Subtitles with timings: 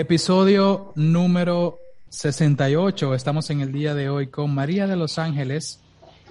[0.00, 3.14] Episodio número 68.
[3.14, 5.78] Estamos en el día de hoy con María de los Ángeles,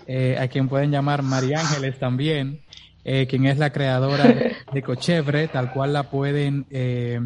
[0.07, 2.63] eh, a quien pueden llamar María Ángeles también,
[3.03, 4.23] eh, quien es la creadora
[4.73, 7.19] de Cochevre, tal cual la pueden eh,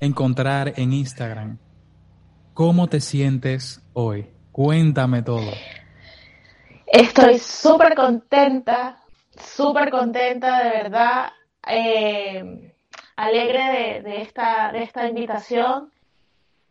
[0.00, 1.58] encontrar en Instagram.
[2.54, 4.26] ¿Cómo te sientes hoy?
[4.52, 5.52] Cuéntame todo.
[6.86, 9.02] Estoy súper contenta,
[9.36, 11.28] súper contenta, de verdad.
[13.24, 15.90] Alegre de, esta, de esta invitación.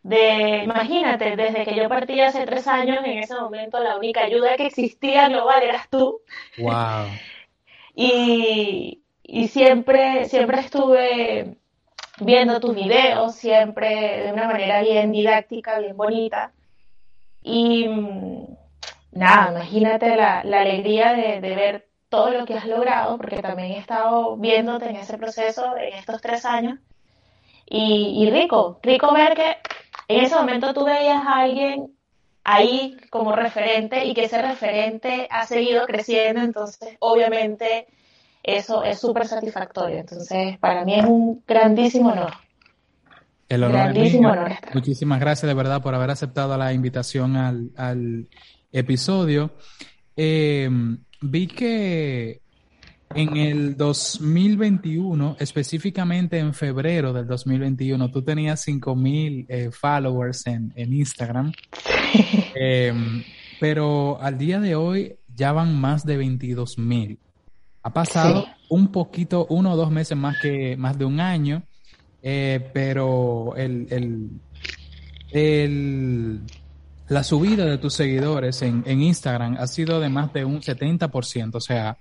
[0.02, 4.56] De, imagínate, desde que yo partí hace tres años, en ese momento la única ayuda
[4.56, 6.22] que existía global eras tú.
[6.58, 7.08] Wow.
[7.96, 11.58] y, y siempre, siempre estuve
[12.20, 16.52] viendo tus videos, siempre de una manera bien didáctica, bien bonita.
[17.44, 18.46] Y mm,
[19.12, 23.72] nada, imagínate la, la alegría de, de, ver todo lo que has logrado, porque también
[23.72, 26.80] he estado viéndote en ese proceso en estos tres años.
[27.66, 29.58] Y, y rico, rico ver que
[30.08, 31.94] en ese momento tú veías a alguien
[32.44, 37.88] ahí como referente y que ese referente ha seguido creciendo, entonces obviamente
[38.42, 40.00] eso es súper satisfactorio.
[40.00, 42.34] Entonces, para mí es un grandísimo honor.
[43.48, 44.52] El honor grandísimo honor.
[44.74, 48.28] Muchísimas gracias de verdad por haber aceptado la invitación al, al
[48.72, 49.52] episodio.
[50.16, 50.70] Eh,
[51.22, 52.42] vi que
[53.16, 60.94] en el 2021, específicamente en febrero del 2021, tú tenías 5000 eh, followers en, en
[60.94, 61.52] Instagram.
[62.62, 62.92] Eh,
[63.60, 67.20] pero al día de hoy ya van más de 22000.
[67.84, 68.50] Ha pasado sí.
[68.70, 71.64] un poquito, uno o dos meses más que más de un año,
[72.22, 74.30] eh, pero el, el,
[75.32, 76.42] el,
[77.10, 81.56] la subida de tus seguidores en, en, Instagram ha sido de más de un 70%.
[81.56, 81.98] O sea,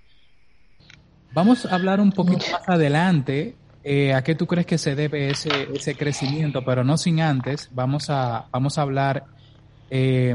[1.32, 5.30] vamos a hablar un poquito más adelante eh, a qué tú crees que se debe
[5.30, 9.24] ese, ese crecimiento, pero no sin antes, vamos a, vamos a hablar
[9.90, 10.34] eh,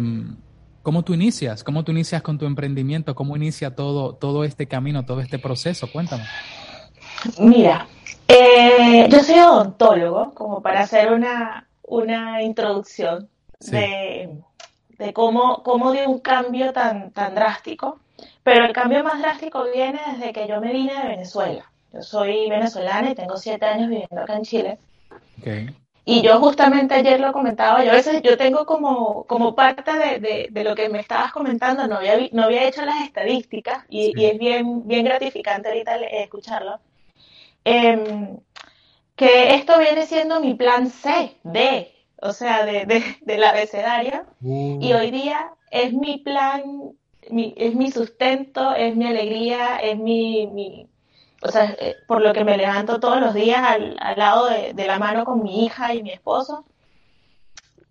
[0.84, 1.64] ¿Cómo tú inicias?
[1.64, 3.16] ¿Cómo tú inicias con tu emprendimiento?
[3.16, 5.90] ¿Cómo inicia todo, todo este camino, todo este proceso?
[5.90, 6.26] Cuéntame.
[7.40, 7.88] Mira,
[8.28, 13.30] eh, yo soy odontólogo, como para hacer una, una introducción
[13.62, 13.72] sí.
[13.72, 14.42] de,
[15.04, 18.00] de, cómo, cómo dio un cambio tan, tan drástico.
[18.44, 21.72] Pero el cambio más drástico viene desde que yo me vine de Venezuela.
[21.92, 24.80] Yo soy venezolana y tengo siete años viviendo acá en Chile.
[25.40, 25.76] Okay.
[26.06, 30.20] Y yo justamente ayer lo comentaba, yo a veces yo tengo como, como parte de,
[30.20, 34.08] de, de lo que me estabas comentando, no había, no había hecho las estadísticas y,
[34.08, 34.14] sí.
[34.18, 36.80] y es bien, bien gratificante ahorita escucharlo.
[37.64, 38.38] Eh,
[39.16, 41.93] que esto viene siendo mi plan C, D,
[42.24, 44.80] o sea, de, de, de la abecedaria, uh.
[44.82, 46.94] y hoy día es mi plan,
[47.30, 50.88] mi, es mi sustento, es mi alegría, es mi, mi
[51.42, 54.74] o sea, eh, por lo que me levanto todos los días al, al lado de,
[54.74, 56.66] de, la mano con mi hija y mi esposo.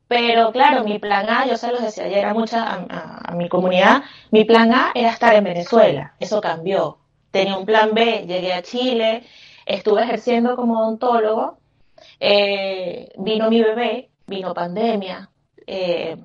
[0.08, 3.34] Pero claro, mi plan A, yo se los decía ayer a, mucha, a, a, a,
[3.34, 6.98] mi comunidad, mi plan A era estar en Venezuela, eso cambió.
[7.30, 9.24] Tenía un plan B, llegué a Chile,
[9.66, 11.58] estuve ejerciendo como odontólogo,
[12.20, 15.28] eh, vino mi bebé, vino pandemia,
[15.66, 16.16] eh,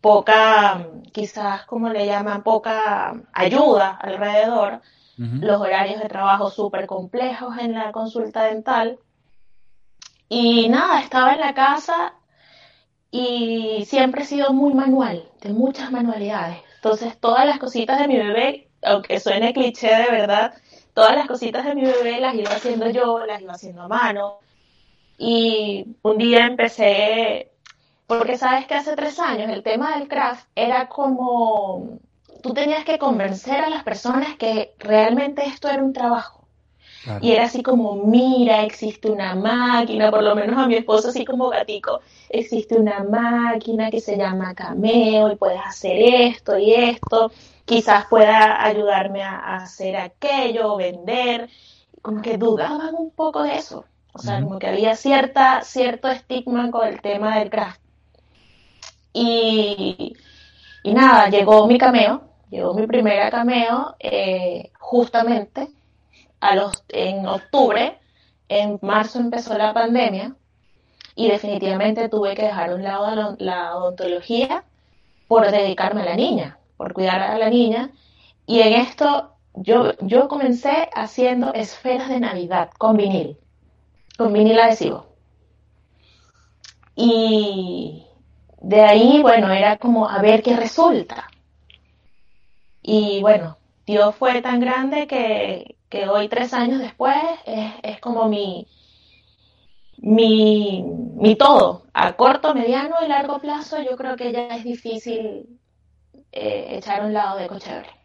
[0.00, 5.40] poca, quizás, como le llaman, poca ayuda alrededor uh -huh.
[5.40, 8.98] los horarios de trabajo súper complejos en la consulta dental.
[10.28, 12.14] Y nada, estaba en la casa
[13.10, 16.58] y siempre he sido muy manual, de muchas manualidades.
[16.76, 20.54] Entonces, todas las cositas de mi bebé, aunque suene cliché de verdad,
[20.94, 24.38] todas las cositas de mi bebé las iba haciendo yo, las iba haciendo a mano.
[25.18, 27.50] Y un día empecé,
[28.06, 31.98] porque sabes que hace tres años el tema del craft era como
[32.42, 36.46] tú tenías que convencer a las personas que realmente esto era un trabajo.
[37.02, 37.20] Claro.
[37.22, 41.24] Y era así como, mira, existe una máquina, por lo menos a mi esposo así
[41.24, 47.30] como gatico, existe una máquina que se llama Cameo y puedes hacer esto y esto,
[47.64, 51.48] quizás pueda ayudarme a, a hacer aquello, vender,
[52.02, 54.44] como que dudaban un poco de eso, o sea, uh -huh.
[54.44, 57.80] como que había cierta, cierto estigma con el tema del craft.
[59.12, 60.14] Y,
[60.82, 65.68] y nada, llegó mi cameo, llegó mi primera cameo eh, justamente
[66.40, 67.98] a los, en octubre,
[68.48, 70.34] en marzo empezó la pandemia
[71.14, 74.64] y definitivamente tuve que dejar a un lado la odontología
[75.26, 77.90] por dedicarme a la niña, por cuidar a la niña
[78.46, 83.36] y en esto yo, yo comencé haciendo esferas de Navidad con vinil,
[84.18, 85.06] con vinil adhesivo.
[86.96, 88.04] Y
[88.60, 91.28] de ahí, bueno, era como a ver qué resulta.
[92.82, 97.16] Y bueno, Dios fue tan grande que, que hoy, tres años después,
[97.46, 98.66] es, es como mi,
[99.98, 105.60] mi, mi todo, a corto, mediano y largo plazo, yo creo que ya es difícil
[106.32, 107.97] eh, echar un lado de Cochebre.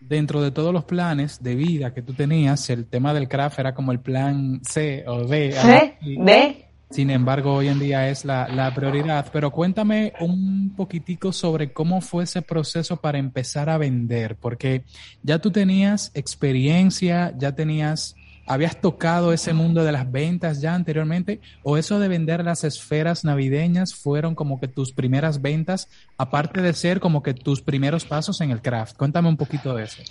[0.00, 3.74] Dentro de todos los planes de vida que tú tenías, el tema del craft era
[3.74, 5.52] como el plan C o D.
[5.52, 6.66] C, D.
[6.90, 9.26] Sin embargo, hoy en día es la, la, prioridad.
[9.32, 14.82] Pero cuéntame un poquitico sobre cómo fue ese proceso para empezar a vender, porque
[15.22, 18.16] ya tú tenías experiencia, ya tenías
[18.50, 21.40] ¿Habías tocado ese mundo de las ventas ya anteriormente?
[21.62, 25.88] ¿O eso de vender las esferas navideñas fueron como que tus primeras ventas,
[26.18, 28.96] aparte de ser como que tus primeros pasos en el craft?
[28.96, 30.02] Cuéntame un poquito de eso.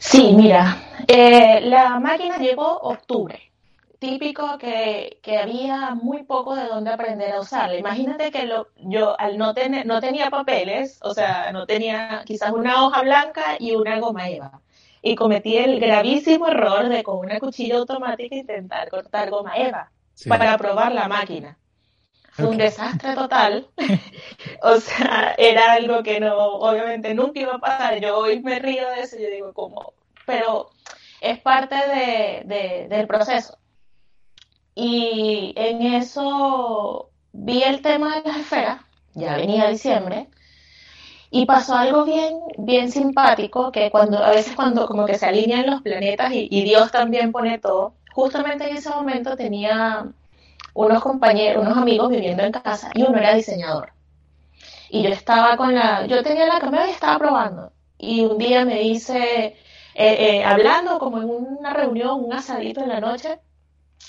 [0.00, 0.76] Sí, mira,
[1.06, 3.52] eh, la máquina llegó octubre.
[4.00, 7.78] Típico que, que, había muy poco de dónde aprender a usarla.
[7.78, 12.50] Imagínate que lo, yo al no tener, no tenía papeles, o sea, no tenía quizás
[12.50, 14.60] una hoja blanca y una goma eva
[15.06, 19.88] y cometí el gravísimo error de con una cuchilla automática intentar cortar goma eva
[20.26, 21.56] para probar la máquina.
[22.32, 23.68] Fue un desastre total.
[24.62, 28.00] o sea, era algo que no, obviamente nunca iba a pasar.
[28.00, 29.92] Yo hoy me río de eso y yo digo, ¿cómo?
[30.26, 30.70] Pero
[31.20, 33.58] es parte de, del proceso.
[34.74, 38.80] Y en eso vi el tema de las esferas,
[39.14, 40.26] ya venía diciembre,
[41.36, 45.66] y pasó algo bien, bien simpático, que cuando, a veces cuando como que se alinean
[45.66, 50.06] los planetas y, Dios también pone todo, justamente en ese momento tenía
[50.72, 53.92] unos compañeros, unos amigos viviendo en casa y uno era diseñador.
[54.88, 57.70] Y yo estaba con la, yo tenía la cámara y estaba probando.
[57.98, 59.56] Y un día me dice, eh,
[59.94, 63.40] eh, hablando como en una reunión, un asadito en la noche,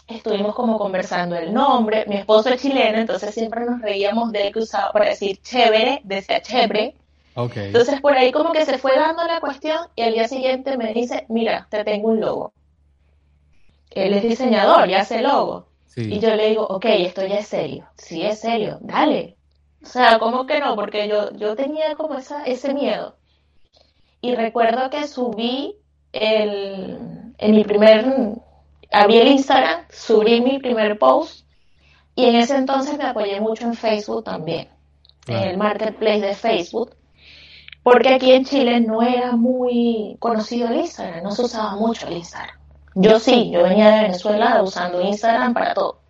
[0.07, 2.05] estuvimos como conversando el nombre.
[2.07, 5.99] Mi esposo es chileno, entonces siempre nos reíamos de él que usaba para decir chévere,
[6.05, 6.95] decía chévere.
[7.37, 10.91] Entonces por ahí como que se fue dando la cuestión y al día siguiente me
[10.93, 12.53] dice, mira, te tengo un logo.
[13.91, 15.67] Él es diseñador y hace logo.
[15.95, 17.87] Y yo le digo, ok, esto ya es serio.
[17.95, 19.35] Sí, es serio, dale.
[19.83, 20.75] O sea, ¿cómo que no?
[20.75, 23.15] Porque yo, yo tenía como esa, ese miedo.
[24.21, 25.75] Y recuerdo que subí
[26.11, 28.05] el, en mi primer,
[28.91, 31.47] abrí el Instagram, subí mi primer post
[32.15, 34.69] y en ese entonces me apoyé mucho en Facebook también,
[35.27, 36.95] en el marketplace de Facebook
[37.89, 42.17] porque aquí en Chile no era muy conocido el Instagram, no se usaba mucho el
[42.17, 42.57] Instagram.
[42.95, 46.01] Yo sí, yo venía de Venezuela usando Instagram para todo.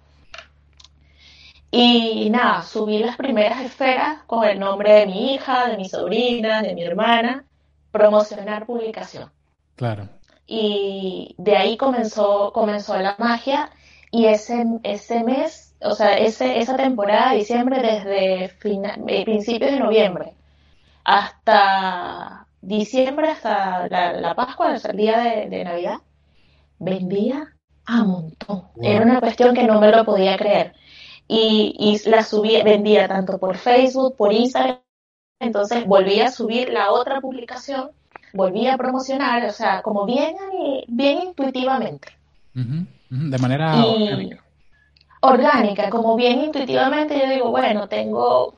[1.70, 6.64] Y nada, subí las primeras esferas con el nombre de mi hija, de mi sobrina,
[6.64, 7.46] de mi hermana,
[7.92, 9.30] promocionar publicación.
[9.76, 10.10] Claro.
[10.48, 13.70] Y de ahí comenzó, comenzó la magia
[14.10, 19.80] y ese, ese mes, o sea, ese, esa temporada de diciembre desde eh, principios de
[19.80, 20.37] noviembre
[21.08, 25.18] hasta diciembre, hasta la, Pascua, hasta el día
[25.50, 26.00] de, Navidad,
[26.80, 27.56] vendía
[27.86, 28.64] a montón.
[28.82, 30.74] Era una cuestión que no me lo podía creer.
[31.26, 34.80] Y, y la subía, vendía tanto por Facebook, por Instagram.
[35.40, 37.92] Entonces volví a subir la otra publicación,
[38.34, 40.36] volví a promocionar, o sea, como bien,
[40.90, 42.10] bien intuitivamente.
[42.54, 44.44] De manera orgánica.
[45.22, 48.57] Orgánica, como bien intuitivamente yo digo, bueno, tengo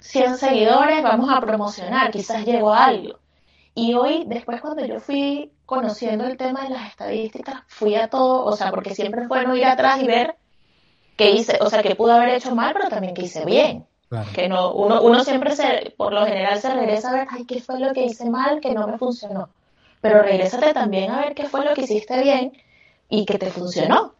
[0.00, 3.18] 100 seguidores, vamos a promocionar, quizás llego a algo.
[3.74, 8.44] Y hoy, después cuando yo fui conociendo el tema de las estadísticas, fui a todo,
[8.44, 10.36] o sea, porque siempre es bueno ir atrás y ver
[11.16, 13.86] qué hice, o sea, que pude haber hecho mal, pero también que hice bien.
[14.34, 17.60] Que no, uno, uno siempre se, por lo general se regresa a ver, ay, qué
[17.60, 19.50] fue lo que hice mal, que no me funcionó.
[20.00, 22.52] Pero regrésate también a ver qué fue lo que hiciste bien
[23.08, 24.14] y que te funcionó.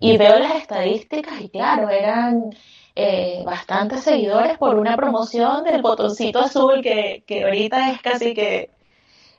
[0.00, 2.50] Y veo las estadísticas y claro, eran
[2.94, 8.70] eh, bastantes seguidores por una promoción del botoncito azul que, que ahorita es casi que,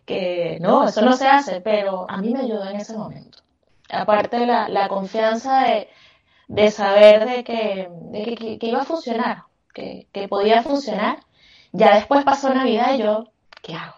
[0.06, 3.40] que no, eso no se hace, pero a mí me ayudó en ese momento.
[3.90, 5.90] Aparte la, la confianza de,
[6.48, 9.44] de, saber de, que, de que, que, iba a funcionar,
[9.74, 11.20] que, que podía funcionar.
[11.72, 13.26] Ya después pasó Navidad y yo,
[13.62, 13.96] ¿qué hago?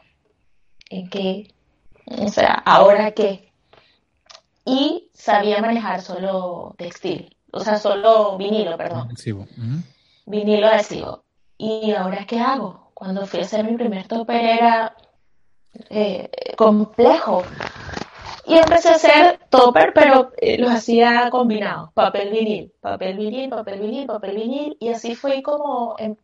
[0.89, 1.53] ¿En qué?
[2.07, 3.51] O sea, ¿ahora qué?
[4.65, 9.07] Y sabía manejar solo textil o sea, solo vinilo, perdón.
[9.07, 9.47] Adhesivo.
[10.25, 11.23] Vinilo adhesivo.
[11.57, 12.91] ¿Y ahora qué hago?
[12.93, 14.95] Cuando fui a hacer mi primer topper era
[15.89, 17.43] eh, complejo.
[18.45, 23.79] Y empecé a hacer topper, pero eh, los hacía combinados, papel vinil, papel vinil, papel
[23.79, 26.15] vinil, papel vinil, y así fui como em,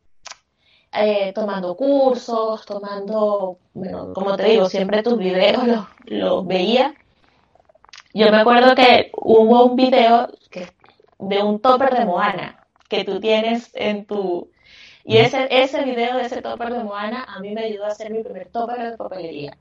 [0.92, 6.94] eh, tomando cursos, tomando, bueno, como te digo, siempre tus videos los, los veía.
[8.14, 10.28] Yo me acuerdo que hubo un video
[11.22, 14.50] de un topper de Moana que tú tienes en tu...
[15.04, 18.12] Y ese, ese video de ese topper de Moana a mí me ayudó a hacer
[18.12, 19.58] mi primer topper de papelería.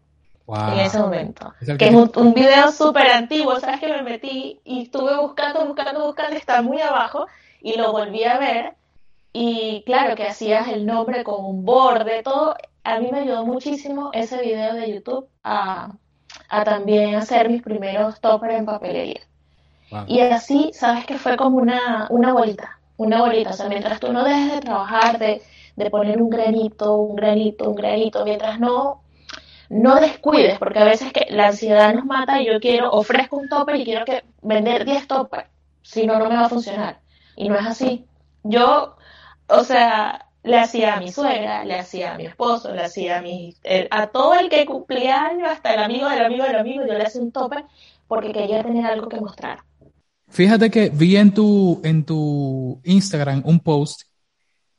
[0.49, 1.55] en ese momento.
[1.79, 3.81] que, es un, un video súper antiguo, ¿sabes?
[3.81, 7.27] Que me metí y estuve buscando, buscando, buscando, está muy abajo
[7.63, 8.75] y lo volví a ver.
[9.33, 12.57] Y claro que hacías el nombre con un borde, todo.
[12.83, 15.93] A mí me ayudó muchísimo ese video de YouTube a,
[16.49, 19.21] a también hacer mis primeros toppers en papelería.
[20.07, 23.51] Y así, sabes que fue como una, una bolita, una bolita.
[23.51, 25.43] O sea, mientras tú no dejes de trabajar, de,
[25.77, 29.03] de poner un granito, un granito, un granito, mientras no
[29.71, 33.49] no descuides, porque a veces que la ansiedad nos mata y yo quiero, ofrezco un
[33.49, 35.49] topper y quiero que vender 10 toppers,
[35.83, 37.01] si no, no me va a funcionar.
[37.37, 38.05] Y no es así.
[38.43, 38.97] Yo,
[39.49, 43.23] o sea, le hacía a mi suegra, le hacía a mi esposo, le hacía a
[43.23, 43.55] mi,
[43.91, 47.05] a todo el que cumplía años, hasta el amigo del amigo del amigo, yo le
[47.05, 47.65] hacía un topper
[48.09, 49.61] porque quería tener algo que mostrar.
[50.31, 54.03] Fíjate que vi en tu, en tu Instagram un post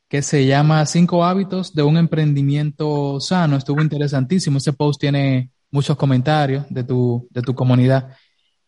[0.07, 3.57] que se llama Cinco hábitos de un emprendimiento sano.
[3.57, 4.57] Estuvo interesantísimo.
[4.57, 8.17] Ese post tiene muchos comentarios de tu, de tu comunidad.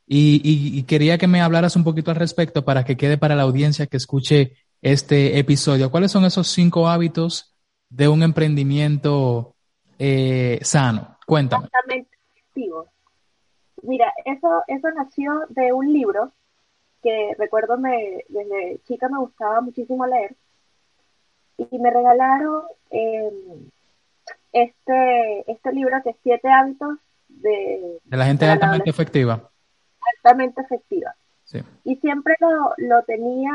[0.06, 3.88] Y, quería que me hablaras un poquito al respecto para que quede para la audiencia
[3.88, 5.90] que escuche este episodio.
[5.90, 7.56] ¿Cuáles son esos cinco hábitos
[7.90, 9.56] de un emprendimiento
[9.98, 11.18] eh, sano?
[11.26, 11.70] Cuéntame.
[13.82, 16.32] Mira, eso, eso nació de un libro
[17.04, 20.36] que recuerdo me, desde chica me gustaba muchísimo leer
[21.58, 23.70] y me regalaron em,
[24.52, 29.50] este, este libro que es Siete hábitos de, de la gente altamente efectiva.
[30.18, 31.14] Altamente efectiva.
[31.84, 33.52] Y siempre lo, lo tenía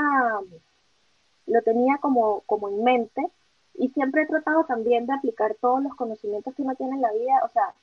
[1.46, 3.26] lo tenía como, como en mente
[3.74, 7.12] y siempre he tratado también de aplicar todos los conocimientos que uno tiene en la
[7.12, 7.40] vida.
[7.44, 7.74] O sea,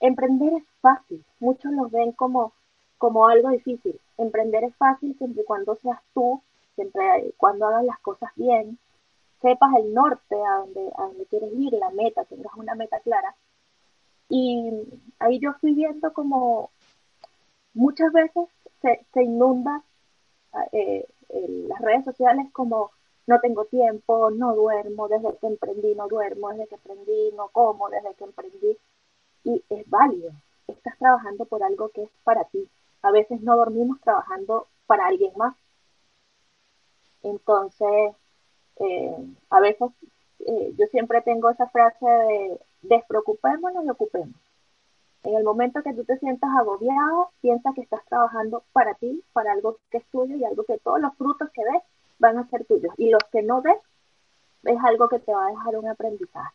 [0.00, 1.24] emprender es fácil.
[1.38, 2.52] Muchos lo ven como,
[2.98, 4.00] como algo difícil.
[4.18, 6.42] Emprender es fácil siempre y cuando seas tú,
[6.74, 8.78] siempre cuando hagas las cosas bien,
[9.40, 13.34] sepas el norte a donde, a donde quieres ir, la meta, tengas una meta clara.
[14.28, 14.72] Y
[15.18, 16.70] ahí yo fui viendo como
[17.74, 18.48] muchas veces
[18.80, 19.82] se, se inunda
[20.72, 21.06] eh,
[21.68, 22.90] las redes sociales como
[23.26, 27.88] no tengo tiempo, no duermo, desde que emprendí no duermo, desde que emprendí no como,
[27.88, 28.78] desde que emprendí.
[29.44, 30.32] Y es válido,
[30.68, 32.68] estás trabajando por algo que es para ti.
[33.04, 35.54] A veces no dormimos trabajando para alguien más.
[37.22, 38.14] Entonces,
[38.76, 39.16] eh,
[39.50, 39.90] a veces
[40.40, 44.36] eh, yo siempre tengo esa frase de despreocupémonos y ocupemos.
[45.22, 49.52] En el momento que tú te sientas agobiado, piensa que estás trabajando para ti, para
[49.52, 51.82] algo que es tuyo y algo que todos los frutos que ves
[52.18, 52.94] van a ser tuyos.
[52.98, 53.78] Y los que no ves,
[54.64, 56.54] es algo que te va a dejar un aprendizaje.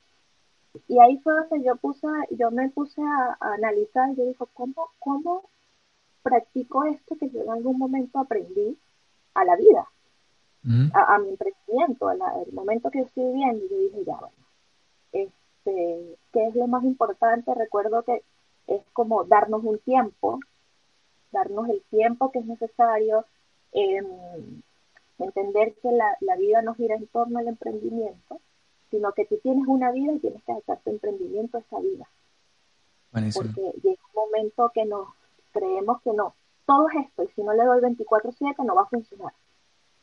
[0.88, 4.90] Y ahí fue donde yo puse, yo me puse a, analizar y yo dije, ¿cómo,
[5.00, 5.44] ¿cómo
[6.22, 8.78] practico esto que yo en algún momento aprendí
[9.34, 9.88] a la vida?
[10.94, 12.20] a, mi emprendimiento, al
[12.52, 14.36] momento que estoy viviendo, yo dije, ya, bueno,
[15.14, 17.54] este, ¿qué es lo más importante?
[17.56, 18.24] Recuerdo que
[18.68, 20.40] es como darnos un tiempo,
[21.32, 23.26] darnos el tiempo que es necesario,
[23.72, 24.62] em,
[25.18, 28.40] entender que la, la, vida no gira en torno al emprendimiento,
[28.92, 32.08] sino que tú tienes una vida y tienes que adaptar tu emprendimiento a esa vida.
[33.12, 35.08] Porque llega un momento que nos
[35.52, 38.86] creemos que no, todo es esto, y si no le doy 24/7 no va a
[38.86, 39.34] funcionar.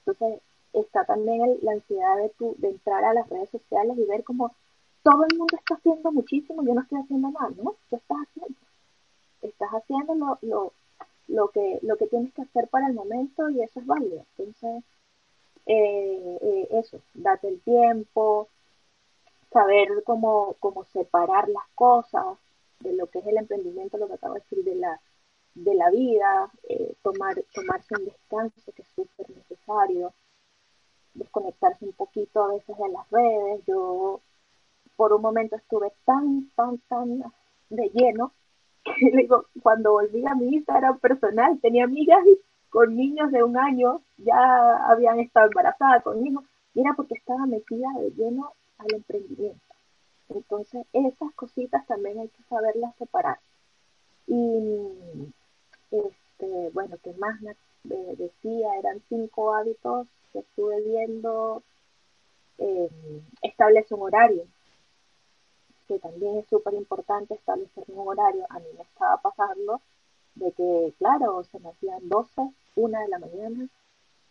[0.05, 0.41] Entonces,
[0.73, 4.55] está también la ansiedad de, tu, de entrar a las redes sociales y ver como
[5.03, 7.77] todo el mundo está haciendo muchísimo, yo no estoy haciendo nada, ¿no?
[7.89, 8.59] ¿Qué estás haciendo?
[9.43, 10.73] Estás haciendo lo, lo,
[11.29, 14.25] lo, que, lo que tienes que hacer para el momento y eso es válido.
[14.37, 14.85] Entonces,
[15.67, 18.49] eh, eh, eso, date el tiempo,
[19.53, 22.37] saber cómo, cómo separar las cosas
[22.81, 25.01] de lo que es el emprendimiento, lo que acabo de decir, de la,
[25.57, 30.13] de la vida, eh, tomar, tomarse un descanso que es súper necesario,
[31.15, 33.65] desconectarse un poquito a veces de las redes.
[33.67, 34.21] Yo
[34.97, 37.23] por un momento estuve tan, tan, tan
[37.71, 38.33] de lleno
[38.85, 42.23] que digo, cuando volví a mi Instagram personal tenía amigas
[42.69, 46.45] con niños de un año, ya habían estado embarazadas con hijos,
[46.75, 49.75] y era porque estaba metida de lleno al emprendimiento.
[50.29, 53.39] Entonces, esas cositas también hay que saberlas separar.
[54.27, 55.33] Y,
[55.99, 58.79] este, bueno, ¿qué más me decía?
[58.79, 60.07] Eran cinco hábitos
[60.39, 61.63] estuve viendo
[62.59, 62.91] eh,
[63.43, 64.45] establece un horario,
[65.89, 68.47] que también es súper importante establecer un horario.
[68.51, 69.81] A mí me estaba pasando
[70.35, 73.69] de que, claro, se me hacían 12, una de la mañana,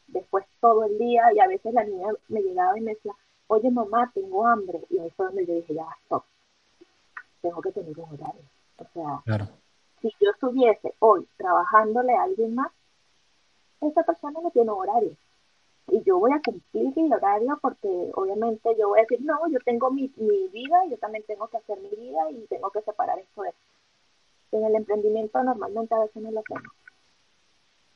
[0.07, 3.13] después todo el día, y a veces la niña me llegaba y me decía,
[3.47, 6.23] oye mamá, tengo hambre, y ahí fue donde yo dije, ya, stop,
[7.41, 8.43] tengo que tener un horario.
[8.77, 9.23] O sea,
[10.11, 12.71] si yo estuviese hoy trabajándole a alguien más,
[13.81, 15.15] esa persona no tiene horario
[15.87, 19.59] y yo voy a cumplir el horario porque obviamente yo voy a decir, no, yo
[19.63, 23.19] tengo mi, mi vida, yo también tengo que hacer mi vida y tengo que separar
[23.19, 23.53] esto de
[24.51, 26.71] en el emprendimiento normalmente a veces no lo hacemos.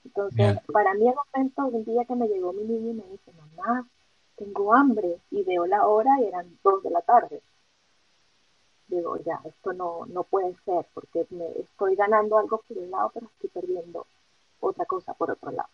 [0.03, 3.31] Entonces, para mí el momento, un día que me llegó mi niño y me dice,
[3.33, 3.87] mamá,
[4.35, 7.41] tengo hambre, y veo la hora y eran dos de la tarde.
[8.89, 13.11] Digo, ya, esto no, no puede ser, porque me estoy ganando algo por un lado,
[13.13, 14.07] pero estoy perdiendo
[14.59, 15.69] otra cosa por otro lado.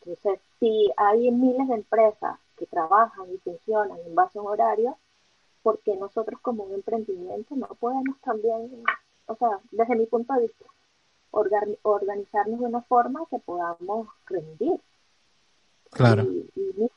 [0.00, 4.96] Entonces, si hay miles de empresas que trabajan y funcionan en base a un horario,
[5.62, 8.82] porque nosotros como un emprendimiento no podemos también,
[9.26, 10.64] o sea, desde mi punto de vista,
[11.82, 14.80] organizarnos de una forma que podamos rendir.
[15.90, 16.22] Claro.
[16.22, 16.90] Y,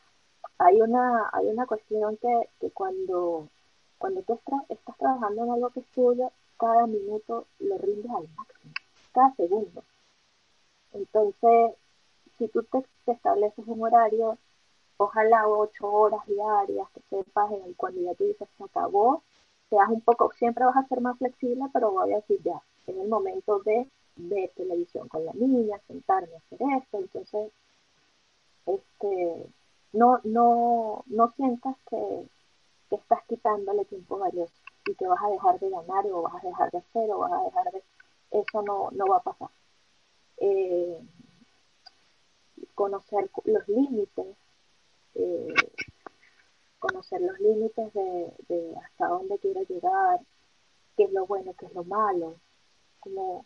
[0.61, 3.47] hay una hay una cuestión que, que cuando
[3.99, 8.73] cuando tú estás, trabajando en algo que es tuyo, cada minuto lo rindes al máximo,
[9.11, 9.83] cada segundo.
[10.93, 11.75] Entonces,
[12.37, 14.37] si tú te, estableces un horario,
[14.97, 19.21] ojalá ocho horas diarias, que sepas en el cuando ya tú dices se acabó,
[19.69, 23.01] seas un poco, siempre vas a ser más flexible, pero voy a decir ya, en
[23.01, 27.51] el momento de ver televisión con la niña, sentarme a hacer esto, entonces,
[28.65, 29.45] este,
[29.91, 32.25] no, no, no sientas que,
[32.89, 34.53] que estás quitándole tiempo valioso
[34.85, 37.31] y que vas a dejar de ganar o vas a dejar de hacer o vas
[37.31, 37.83] a dejar de...
[38.31, 39.49] Eso no, no va a pasar.
[40.37, 40.99] Eh,
[42.75, 44.37] conocer los límites,
[45.15, 45.53] eh,
[46.79, 50.19] conocer los límites de, hasta dónde quiero llegar,
[50.95, 52.35] qué es lo bueno, qué es lo malo.
[52.99, 53.45] Como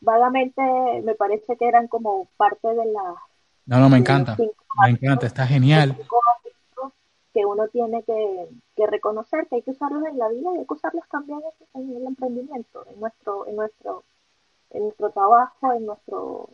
[0.00, 0.62] vagamente
[1.02, 3.14] me parece que eran como parte de la...
[3.66, 4.36] No, no, me encanta.
[4.36, 5.96] Me encanta, está genial.
[7.34, 10.74] Que uno tiene que, reconocer que hay que usarlos en la vida y hay que
[10.74, 11.40] usarlos también
[11.74, 14.04] en, el emprendimiento, en nuestro, en nuestro,
[14.70, 16.48] en nuestro trabajo, en nuestro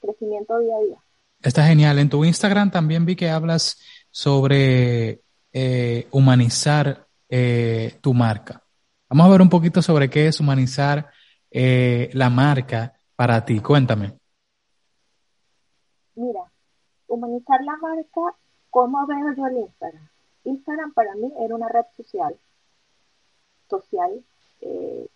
[0.00, 0.98] crecimiento día a día.
[1.42, 1.98] Está genial.
[1.98, 3.78] En tu Instagram también vi que hablas
[4.10, 5.20] sobre
[5.52, 8.62] eh, humanizar eh, tu marca.
[9.08, 11.10] Vamos a ver un poquito sobre qué es humanizar
[11.50, 13.60] eh, la marca para ti.
[13.60, 14.18] Cuéntame.
[16.14, 16.40] Mira,
[17.06, 18.36] humanizar la marca,
[18.74, 20.08] ¿cómo veo yo el Instagram?
[20.42, 22.36] Instagram para mí era una red social.
[23.70, 24.24] Social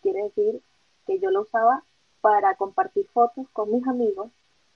[0.01, 0.63] quiere decir
[1.07, 1.83] que yo lo usaba
[2.21, 4.31] para compartir fotos con mis amigos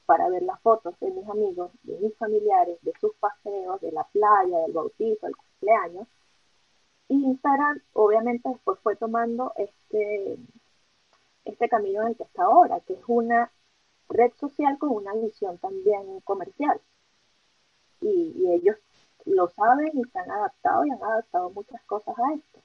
[0.04, 4.02] para ver las fotos de mis amigos, de mis familiares, de sus paseos, de la
[4.02, 6.08] playa, del bautizo, del cumpleaños.
[7.06, 10.38] Y Instagram, obviamente, después fue tomando este,
[11.44, 13.52] este camino en el que está ahora, que es una
[14.08, 16.80] red social con una visión también comercial.
[18.02, 18.76] Y, ellos
[19.24, 22.60] lo saben y se han adaptado y han adaptado muchas cosas a esto.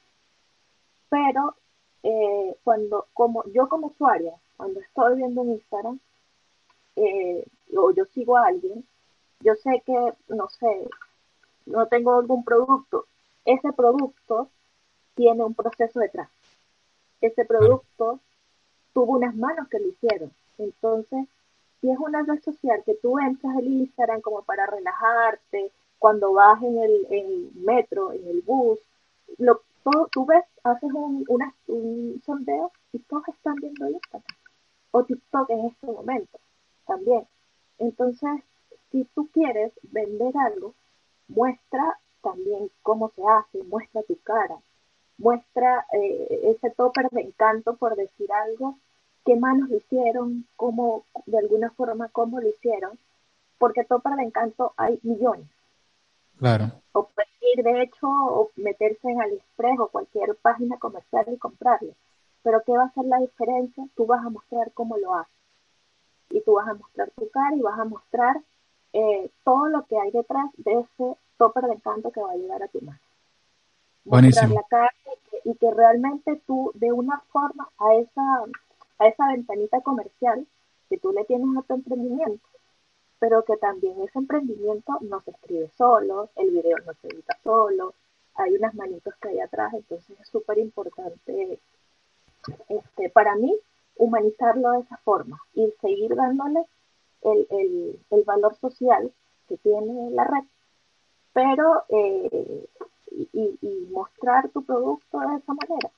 [1.08, 1.54] Pero
[2.02, 6.00] eh, cuando, como yo como usuaria, cuando estoy viendo un Instagram,
[6.96, 7.44] eh,
[7.76, 8.84] o yo sigo a alguien,
[9.40, 10.88] yo sé que, no sé,
[11.66, 13.06] no tengo algún producto,
[13.44, 14.50] ese producto
[15.14, 16.28] tiene un proceso detrás.
[17.20, 18.20] Ese producto
[18.92, 20.32] tuvo unas manos que lo hicieron.
[20.58, 21.26] Entonces,
[21.80, 26.62] si es una red social que tú entras el Instagram como para relajarte, cuando vas
[26.62, 28.78] en el, metro, en el bus,
[29.38, 34.36] lo, todo, tú ves, haces un, un sondeo y todos están viendo Instagram
[34.90, 36.38] o TikTok en este momento
[36.86, 37.26] también.
[37.78, 38.42] Entonces,
[38.90, 40.74] si tú quieres vender algo,
[41.28, 44.56] muestra también cómo se hace, muestra tu cara,
[45.18, 48.78] muestra eh, ese topper de encanto por decir algo,
[49.28, 52.98] qué manos lo hicieron, cómo, de alguna forma, cómo lo hicieron,
[53.58, 55.46] porque topper de encanto hay millones.
[56.38, 56.72] Claro.
[56.92, 61.92] O puedes ir, de hecho, o meterse en AliExpress o cualquier página comercial y comprarlo.
[62.42, 63.84] Pero ¿qué va a ser la diferencia?
[63.94, 65.34] Tú vas a mostrar cómo lo haces
[66.30, 68.40] y tú vas a mostrar tu cara y vas a mostrar
[68.94, 72.62] eh, todo lo que hay detrás de ese topper de encanto que va a llegar
[72.62, 72.98] a tu mano.
[74.06, 74.90] Mostrar la cara
[75.44, 78.44] y que, realmente tú de una forma a esa,
[78.98, 80.46] a esa ventanita comercial
[80.88, 82.46] que tú le tienes a tu emprendimiento,
[83.18, 87.94] pero que también ese emprendimiento no se escribe solo, el video no se edita solo,
[88.34, 91.58] hay unas manitos que hay atrás, entonces es súper importante
[92.68, 93.54] este, para mí
[93.96, 96.64] humanizarlo de esa forma y seguir dándole
[97.22, 99.10] el, valor social
[99.48, 100.44] que tiene la red,
[101.32, 102.66] pero eh,
[103.32, 105.90] y, mostrar tu producto de esa manera.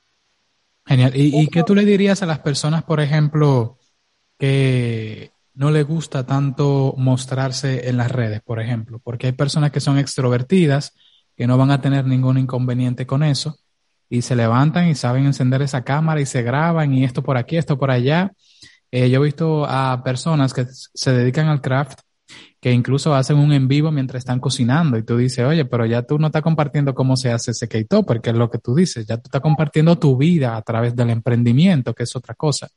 [1.09, 1.15] Genial.
[1.15, 3.77] ¿Y, ¿Y qué tú le dirías a las personas, por ejemplo,
[4.37, 8.99] que no le gusta tanto mostrarse en las redes, por ejemplo?
[8.99, 10.93] Porque hay personas que son extrovertidas,
[11.35, 13.57] que no van a tener ningún inconveniente con eso,
[14.09, 17.57] y se levantan y saben encender esa cámara y se graban y esto por aquí,
[17.57, 18.33] esto por allá.
[18.91, 22.01] Eh, yo he visto a personas que se dedican al craft
[22.61, 26.03] que incluso hacen un en vivo mientras están cocinando y tú dices, oye, pero ya
[26.03, 29.07] tú no estás compartiendo cómo se hace ese keto, porque es lo que tú dices,
[29.07, 32.69] ya tú estás compartiendo tu vida a través del emprendimiento, que es otra cosa.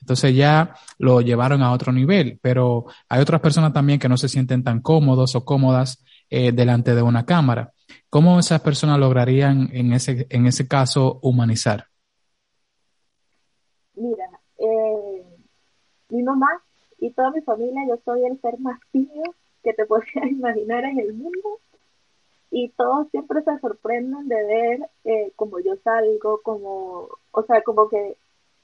[0.00, 4.28] Entonces ya lo llevaron a otro nivel, pero hay otras personas también que no se
[4.28, 7.72] sienten tan cómodos o cómodas eh, delante de una cámara.
[8.10, 11.86] ¿Cómo esas personas lograrían en ese, en ese caso humanizar?
[13.94, 14.24] Mira,
[14.58, 15.24] eh,
[16.08, 16.48] mi mamá
[16.98, 20.98] y toda mi familia, yo soy el ser más tímido que te podrías imaginar en
[20.98, 21.60] el mundo.
[22.50, 27.88] Y todos siempre se sorprenden de ver eh, como yo salgo, como, o sea, como
[27.88, 28.16] que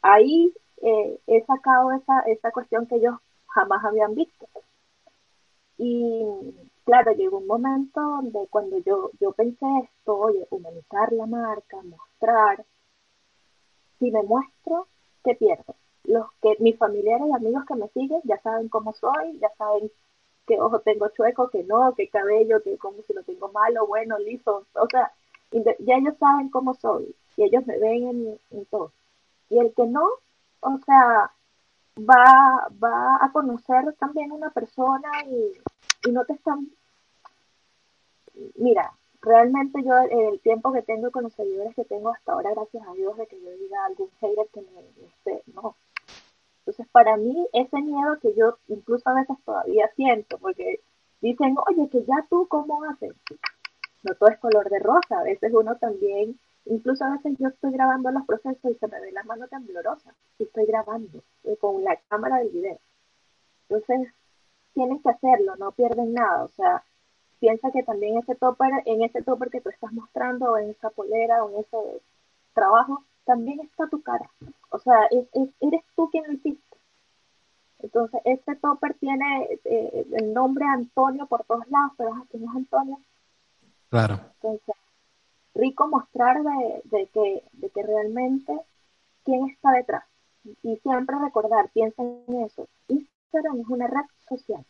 [0.02, 3.16] ahí eh, he sacado esa, esa cuestión que ellos
[3.48, 4.48] jamás habían visto.
[5.76, 6.24] Y
[6.84, 12.64] claro, llegó un momento donde cuando yo, yo pensé esto, oye, humanizar la marca, mostrar,
[13.98, 14.86] si me muestro,
[15.24, 15.74] ¿qué pierdo?
[16.04, 19.90] Los que mis familiares y amigos que me siguen ya saben cómo soy, ya saben
[20.46, 24.18] qué ojo tengo chueco, que no, qué cabello, que como si lo tengo malo, bueno,
[24.18, 25.12] liso, o sea,
[25.52, 28.92] ya ellos saben cómo soy y ellos me ven en, todo.
[29.50, 30.08] Y el que no,
[30.60, 31.30] o sea,
[31.98, 35.52] va, va a conocer también una persona y,
[36.08, 36.68] y no te están...
[38.56, 42.86] Mira, realmente yo el tiempo que tengo con los seguidores que tengo hasta ahora, gracias
[42.86, 45.74] a Dios, de que yo diga algún hater que me, no,
[46.66, 50.80] entonces, para mí, ese miedo que yo incluso a veces todavía siento, porque
[51.20, 53.12] dicen, oye, que ya tú, ¿cómo haces?
[54.02, 57.72] No todo es color de rosa, a veces uno también, incluso a veces yo estoy
[57.72, 61.84] grabando los procesos y se me ve la mano temblorosa, y estoy grabando eh, con
[61.84, 62.78] la cámara del video.
[63.68, 64.14] Entonces,
[64.72, 66.82] tienes que hacerlo, no pierden nada, o sea,
[67.40, 70.88] piensa que también ese topper, en ese topper que tú estás mostrando, o en esa
[70.88, 71.76] polera, o en ese
[72.54, 74.30] trabajo, también está tu cara.
[74.70, 75.28] O sea, es,
[75.60, 76.76] eres tú quien lo hiciste.
[77.80, 82.56] Entonces, este topper tiene eh, el nombre Antonio por todos lados, pero aquí no es
[82.56, 82.98] Antonio.
[83.90, 84.20] Claro.
[84.36, 84.74] Entonces,
[85.54, 88.58] rico mostrar de, de, que, de que realmente
[89.24, 90.04] quién está detrás.
[90.62, 92.68] Y siempre recordar, piensa en eso.
[92.88, 94.64] Instagram es una red social.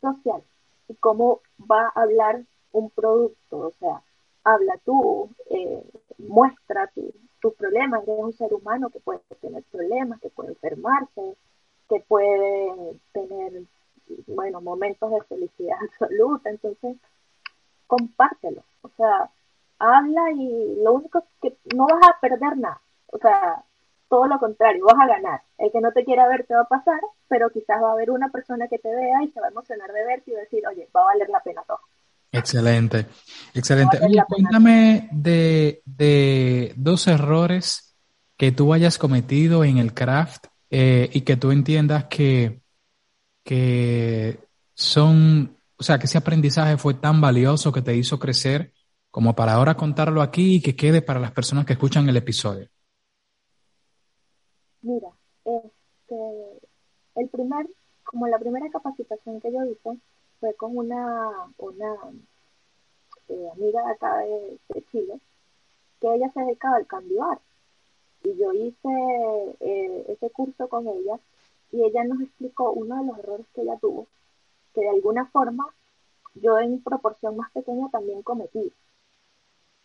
[0.00, 0.42] Social.
[0.88, 3.58] Y cómo va a hablar un producto.
[3.58, 4.02] O sea,
[4.46, 5.82] habla tú, eh,
[6.18, 6.88] muestra
[7.40, 11.36] tus problemas, eres un ser humano que puede tener problemas, que puede enfermarse,
[11.88, 13.64] que puede tener,
[14.28, 16.96] bueno, momentos de felicidad absoluta, entonces
[17.88, 19.30] compártelo, o sea,
[19.80, 23.64] habla y lo único que no vas a perder nada, o sea,
[24.08, 25.42] todo lo contrario, vas a ganar.
[25.58, 28.12] El que no te quiera ver te va a pasar, pero quizás va a haber
[28.12, 30.88] una persona que te vea y se va a emocionar de verte y decir, oye,
[30.94, 31.80] va a valer la pena todo.
[32.36, 33.06] Excelente,
[33.54, 33.98] excelente.
[34.02, 37.96] Oye, cuéntame de, de, dos errores
[38.36, 42.60] que tú hayas cometido en el craft eh, y que tú entiendas que,
[43.42, 44.38] que
[44.74, 48.72] son, o sea, que ese aprendizaje fue tan valioso que te hizo crecer
[49.10, 52.68] como para ahora contarlo aquí y que quede para las personas que escuchan el episodio.
[54.82, 55.08] Mira,
[55.42, 56.16] este,
[57.14, 57.66] el primer,
[58.04, 59.98] como la primera capacitación que yo hice,
[60.40, 61.94] fue con una, una
[63.28, 64.58] eh, amiga de acá de,
[64.90, 65.20] Chile,
[66.00, 67.40] que ella se dedicaba al cambiar.
[68.22, 71.18] Y yo hice eh, ese curso con ella
[71.70, 74.06] y ella nos explicó uno de los errores que ella tuvo,
[74.74, 75.66] que de alguna forma
[76.34, 78.72] yo en proporción más pequeña también cometí.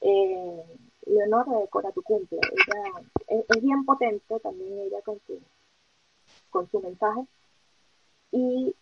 [0.01, 0.63] Eh,
[1.05, 5.39] Leonor de Cora tu cumple, ella es, bien potente también ella con su,
[6.49, 7.25] con su mensaje
[8.31, 8.75] y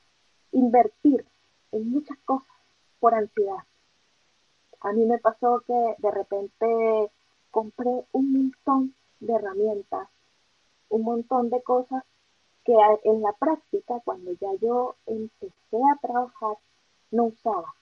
[0.52, 1.26] invertir
[1.72, 2.48] en muchas cosas
[3.00, 3.64] por ansiedad.
[4.82, 7.12] A mí me pasó que de repente
[7.52, 10.08] compré un montón de herramientas,
[10.90, 12.04] un montón de cosas
[12.64, 16.58] que en la práctica, cuando ya yo empecé a trabajar,
[17.12, 17.74] no usaba.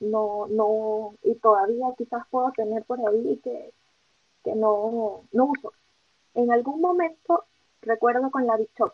[0.00, 3.72] No, no, y todavía quizás puedo tener por ahí que,
[4.44, 5.72] que no, no uso.
[6.34, 7.44] En algún momento,
[7.82, 8.92] recuerdo con la Bishop,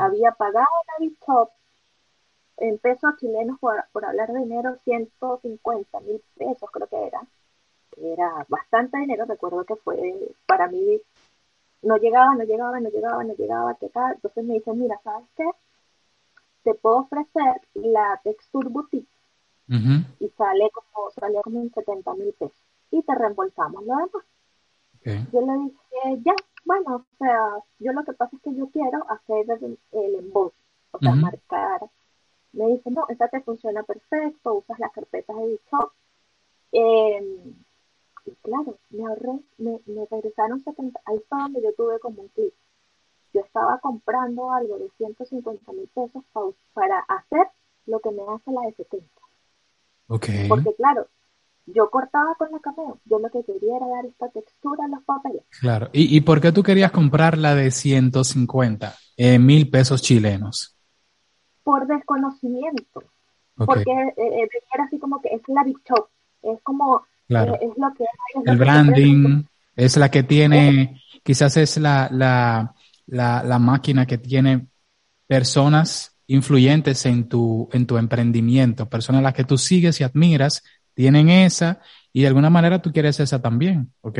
[0.00, 1.50] había pagado la Bishop
[2.62, 7.20] en pesos chilenos, por, por hablar de dinero, 150 mil pesos creo que era.
[7.96, 10.14] Era bastante dinero, recuerdo que fue
[10.46, 11.00] para mí,
[11.82, 14.14] no llegaba, no llegaba, no llegaba, no llegaba, ¿qué tal?
[14.14, 15.44] Entonces me dicen, mira, ¿sabes qué?
[16.62, 19.10] Te puedo ofrecer la Texture Boutique
[20.20, 25.30] y sale como, sale como en 70 mil pesos y te reembolsamos lo demás.
[25.32, 29.04] Yo le dije, ya, bueno, o sea, yo lo que pasa es que yo quiero
[29.10, 30.52] hacer el, el o
[31.00, 31.80] sea, marcar
[32.52, 35.92] me dice, no, esta te funciona perfecto, usas las carpetas de dicho.
[36.72, 37.54] Em,
[38.26, 42.28] y claro, me ahorré, me, me regresaron 70, ahí fue donde yo tuve como un
[42.28, 42.54] clic.
[43.34, 46.22] yo estaba comprando algo de 150 mil pesos
[46.74, 47.48] para hacer
[47.86, 49.06] lo que me hace la de 70.
[50.08, 50.48] Okay.
[50.48, 51.08] Porque claro,
[51.66, 55.02] yo cortaba con la cameo, yo lo que quería era dar esta textura a los
[55.04, 55.42] papeles.
[55.60, 60.76] Claro, ¿y, y por qué tú querías comprar la de 150 eh, mil pesos chilenos?
[61.62, 63.04] Por desconocimiento.
[63.56, 65.78] Porque eh, eh, era así como que es la Big
[66.42, 67.54] es como, claro.
[67.60, 68.04] es lo que
[68.44, 69.44] El branding
[69.76, 72.74] es la que tiene, quizás es la, la,
[73.06, 74.66] la, la máquina que tiene
[75.26, 80.62] personas influyentes en tu, en tu emprendimiento, personas a las que tú sigues y admiras,
[80.94, 81.80] tienen esa
[82.12, 84.18] y de alguna manera tú quieres esa también, ¿ok?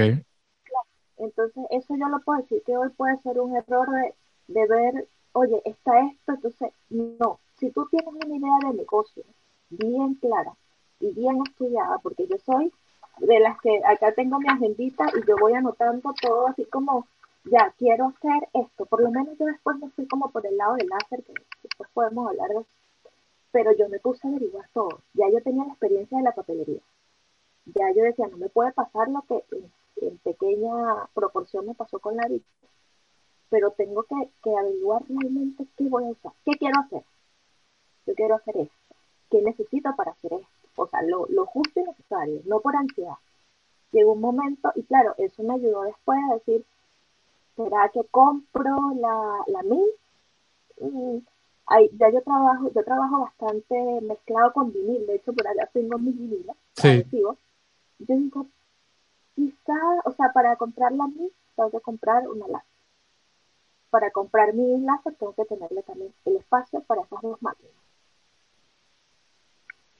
[1.18, 4.14] Entonces, eso yo lo puedo decir que hoy puede ser un error de,
[4.48, 7.38] de ver, oye, está esto, entonces, no.
[7.58, 9.22] Si tú tienes una idea de negocio
[9.70, 10.54] bien clara
[11.00, 12.72] y bien estudiada, porque yo soy
[13.18, 17.06] de las que acá tengo mi agendita y yo voy anotando todo así como,
[17.44, 18.86] ya, quiero hacer esto.
[18.86, 21.90] Por lo menos yo después me fui como por el lado del láser, que después
[21.92, 22.82] podemos hablar de eso
[23.52, 25.02] pero yo me puse a averiguar todo.
[25.12, 26.80] Ya yo tenía la experiencia de la papelería.
[27.66, 29.44] Ya yo decía, no me puede pasar lo que
[30.00, 32.42] en, pequeña proporción me pasó con la vida,
[33.52, 37.02] pero tengo que, averiguar realmente qué voy a usar, qué quiero hacer.
[38.06, 38.96] Yo quiero hacer esto.
[39.30, 40.82] ¿Qué necesito para hacer esto?
[40.82, 43.18] O sea, lo, justo y necesario, no por ansiedad.
[43.92, 46.64] Llegó un momento, y claro, eso me ayudó después a decir,
[47.54, 49.84] ¿será que compro la, la MI?
[50.80, 51.18] Mm,
[51.98, 56.18] ya yo trabajo, yo trabajo bastante mezclado con vinil, de hecho por allá tengo mis
[56.18, 57.04] vinilas, sí.
[57.10, 57.36] yo
[57.98, 58.46] digo,
[59.34, 62.71] quizá, o sea, para comprar la MIS tengo que comprar una láser.
[63.92, 67.72] Para comprar mi láser tengo que tenerle también el espacio para esas dos máquinas.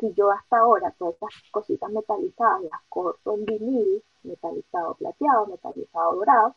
[0.00, 6.16] Si yo hasta ahora todas esas cositas metalizadas las corto en vinil, metalizado plateado, metalizado
[6.16, 6.56] dorado,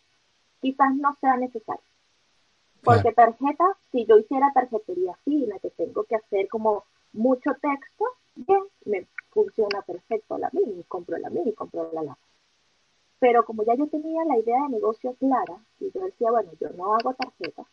[0.62, 1.86] quizás no sea necesario
[2.86, 8.64] porque tarjeta, si yo hiciera tarjetería fina, que tengo que hacer como mucho texto, bien,
[8.86, 12.25] me funciona perfecto la mini, compro la mini, compro la lápiz.
[13.26, 16.70] Pero como ya yo tenía la idea de negocio clara, y yo decía, bueno, yo
[16.78, 17.64] no hago tarjeta,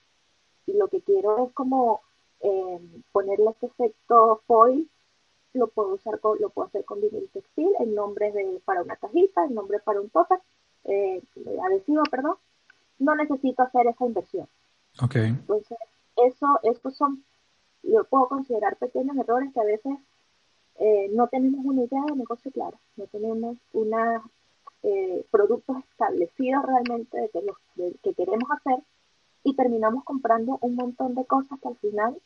[0.64, 2.00] y lo que quiero es como
[2.40, 2.80] eh,
[3.12, 4.88] ponerle este efecto foil,
[5.52, 8.96] lo puedo usar con, lo puedo hacer con vinil textil, el nombre de, para una
[8.96, 10.38] cajita, el nombre para un topper,
[10.84, 11.22] eh,
[11.66, 12.36] adhesivo, perdón,
[12.98, 14.48] no necesito hacer esa inversión.
[15.02, 15.26] Okay.
[15.26, 15.76] Entonces,
[16.16, 17.22] eso, estos son,
[17.82, 19.98] yo puedo considerar pequeños errores que a veces
[20.78, 24.22] eh, no tenemos una idea de negocio clara, no tenemos una
[24.82, 27.56] eh, productos establecidos realmente de que, los,
[28.02, 28.82] que queremos hacer
[29.44, 32.16] y terminamos comprando un montón de cosas que al final,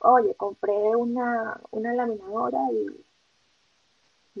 [0.00, 2.86] oye, compré una, una laminadora y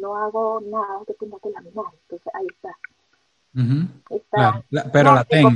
[0.00, 1.86] no hago nada que tenga que laminar.
[2.02, 2.76] Entonces ahí está.
[4.10, 5.50] está pero la tengo.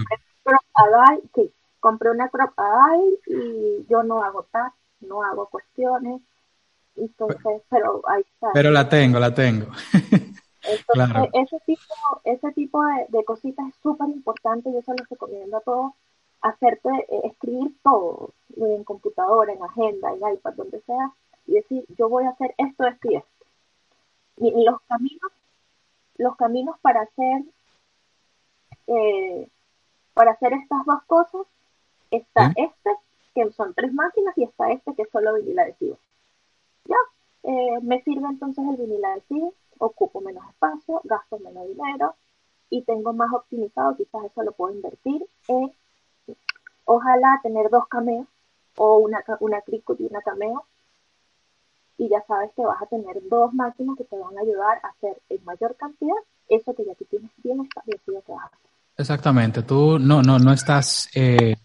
[1.34, 6.20] sí, compré una crop ahí y yo no hago tag, no hago cuestiones,
[6.96, 8.48] entonces, pero ahí está.
[8.52, 9.66] Pero la tengo, la tengo.
[10.68, 15.60] Entonces, ese tipo, ese tipo de, cositas es súper importante, yo se los recomiendo a
[15.60, 15.92] todos,
[16.40, 21.12] hacerte, eh, escribir todo, en computadora, en agenda, en iPad, donde sea,
[21.46, 23.30] y decir, yo voy a hacer esto, esto y esto.
[24.38, 25.32] Y los caminos,
[26.18, 27.44] los caminos para hacer,
[28.88, 29.48] eh,
[30.14, 31.46] para hacer estas dos cosas
[32.10, 32.90] Está este,
[33.34, 35.98] que son tres máquinas, y está este, que es solo vinil adhesivo.
[36.84, 36.96] Ya,
[37.42, 42.14] eh, me sirve entonces el vinil adhesivo, ocupo menos espacio, gasto menos dinero
[42.70, 45.72] y tengo más optimizado, quizás eso lo puedo invertir en,
[46.84, 48.26] ojalá tener dos cameos
[48.76, 50.64] o una, una Cricut y una cameo.
[51.98, 54.88] Y ya sabes que vas a tener dos máquinas que te van a ayudar a
[54.88, 56.16] hacer en mayor cantidad
[56.48, 58.00] eso que ya tú tienes que hacer.
[58.98, 61.56] Exactamente, tú no, no, no estás eh,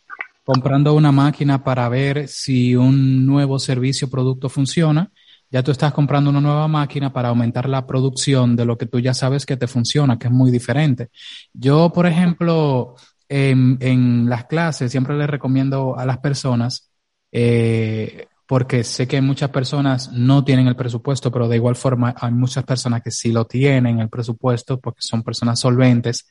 [0.43, 5.11] comprando una máquina para ver si un nuevo servicio o producto funciona,
[5.51, 8.99] ya tú estás comprando una nueva máquina para aumentar la producción de lo que tú
[8.99, 11.09] ya sabes que te funciona, que es muy diferente.
[11.53, 12.95] Yo, por ejemplo,
[13.27, 16.89] en, las clases siempre les recomiendo a las personas,
[17.33, 22.31] eh, porque sé que muchas personas no tienen el presupuesto, pero de igual forma hay
[22.31, 26.27] muchas personas que sí lo tienen el presupuesto porque son personas solventes,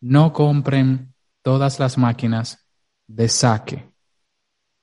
[0.00, 2.66] no compren todas las máquinas
[3.06, 3.88] de saque.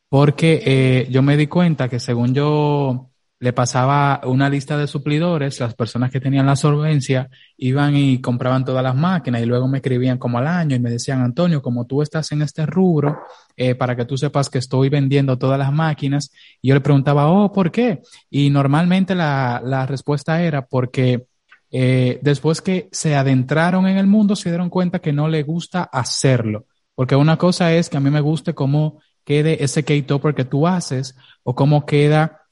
[0.09, 5.59] Porque eh, yo me di cuenta que según yo le pasaba una lista de suplidores,
[5.59, 9.79] las personas que tenían la solvencia iban y compraban todas las máquinas y luego me
[9.79, 13.17] escribían como al año y me decían, Antonio, como tú estás en este rubro,
[13.57, 17.27] eh, para que tú sepas que estoy vendiendo todas las máquinas, y yo le preguntaba,
[17.27, 18.01] oh, ¿por qué?
[18.29, 21.25] Y normalmente la, la respuesta era porque
[21.71, 25.83] eh, después que se adentraron en el mundo se dieron cuenta que no le gusta
[25.83, 30.45] hacerlo Porque una cosa es que a mí me guste cómo quede ese K-Topper que
[30.45, 32.44] tú haces o cómo queda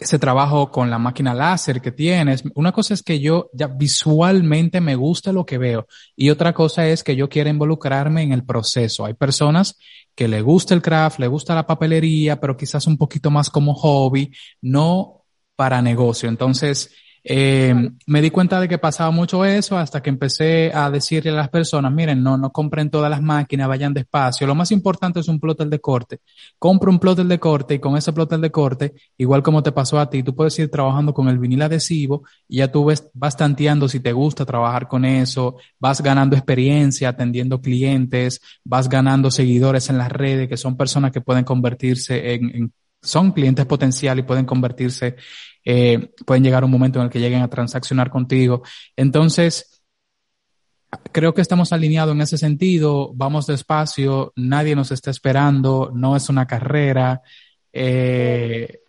[0.00, 2.42] ese trabajo con la máquina láser que tienes.
[2.54, 5.86] Una cosa es que yo ya visualmente me gusta lo que veo
[6.16, 9.04] y otra cosa es que yo quiero involucrarme en el proceso.
[9.04, 9.78] Hay personas
[10.14, 13.74] que le gusta el craft, le gusta la papelería, pero quizás un poquito más como
[13.74, 14.32] hobby,
[14.62, 16.30] no para negocio.
[16.30, 16.90] Entonces,
[17.22, 17.74] eh,
[18.06, 21.48] me di cuenta de que pasaba mucho eso hasta que empecé a decirle a las
[21.50, 24.46] personas, miren, no, no compren todas las máquinas, vayan despacio.
[24.46, 26.20] Lo más importante es un plotter de corte.
[26.58, 29.98] Compra un plotter de corte y con ese plotter de corte, igual como te pasó
[30.00, 33.36] a ti, tú puedes ir trabajando con el vinil adhesivo y ya tú ves, vas
[33.36, 39.90] tanteando si te gusta trabajar con eso, vas ganando experiencia atendiendo clientes, vas ganando seguidores
[39.90, 44.26] en las redes que son personas que pueden convertirse en, en son clientes potenciales y
[44.26, 45.16] pueden convertirse
[45.64, 48.62] eh, pueden llegar un momento en el que lleguen a transaccionar contigo.
[48.96, 49.82] Entonces,
[51.12, 56.28] creo que estamos alineados en ese sentido, vamos despacio, nadie nos está esperando, no es
[56.28, 57.22] una carrera.
[57.72, 58.80] Eh,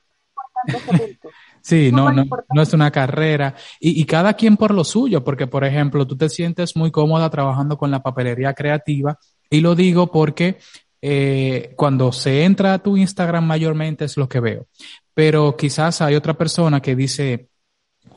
[1.62, 3.56] sí, no, no, no, es una carrera.
[3.80, 7.30] Y, y, cada quien por lo suyo, porque, por ejemplo, tú te sientes muy cómoda
[7.30, 9.18] trabajando con la papelería creativa.
[9.50, 10.60] Y lo digo porque
[11.02, 14.68] eh, cuando se entra a tu Instagram mayormente es lo que veo
[15.14, 17.50] pero quizás hay otra persona que dice,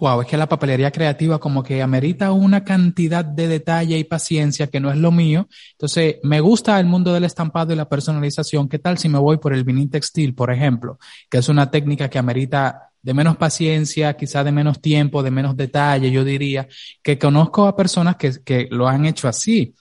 [0.01, 4.69] wow, es que la papelería creativa como que amerita una cantidad de detalle y paciencia
[4.69, 5.49] que no es lo mío.
[5.73, 8.69] Entonces, me gusta el mundo del estampado y la personalización.
[8.69, 10.99] ¿Qué tal si me voy por el vinil textil, por ejemplo?
[11.29, 15.57] Que es una técnica que amerita de menos paciencia, quizás de menos tiempo, de menos
[15.57, 16.69] detalle, yo diría,
[17.03, 19.75] que conozco a personas que lo han hecho así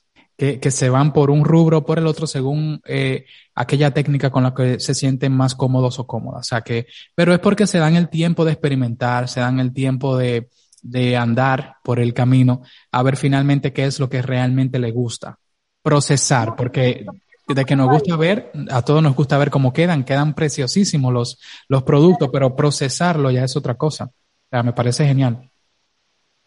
[0.60, 3.26] que, se van por un rubro o por el otro según eh,
[3.56, 6.42] aquella técnica con la que se sienten más cómodos o cómodas.
[6.42, 9.74] O sea que, pero es porque se dan el tiempo de experimentar, se dan el
[9.74, 10.50] tiempo de,
[10.82, 15.40] de andar por el camino a ver finalmente qué es lo que realmente le gusta.
[15.82, 17.06] Procesar, porque
[17.48, 21.40] de que nos gusta ver, a todos nos gusta ver cómo quedan, quedan preciosísimos los,
[21.68, 24.06] los productos, pero procesarlo ya es otra cosa.
[24.06, 25.52] O sea, me parece genial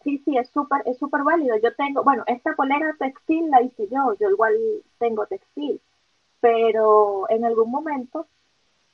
[0.07, 1.57] sí, sí, es súper es súper válido.
[1.57, 4.55] Yo tengo, bueno, esta polera textil la hice yo, yo igual
[4.99, 5.81] tengo textil,
[6.39, 8.27] pero en algún momento,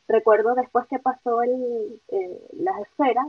[0.07, 3.27] recuerdo después que pasó el, eh, las esferas,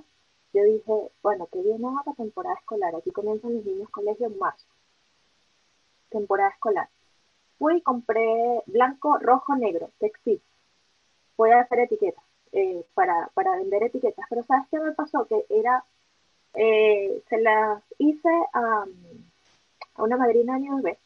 [0.54, 4.66] yo dije, bueno, que viene ahora temporada escolar, aquí comienzan los niños colegios en marzo,
[6.08, 6.88] temporada escolar.
[7.58, 10.40] Fui y compré blanco, rojo, negro, textil.
[11.36, 15.26] Voy a hacer etiquetas, eh, para, para vender etiquetas, pero ¿sabes qué me pasó?
[15.26, 15.84] Que era
[16.54, 18.84] eh, se las hice a,
[19.98, 20.98] una madrina de mi bebé.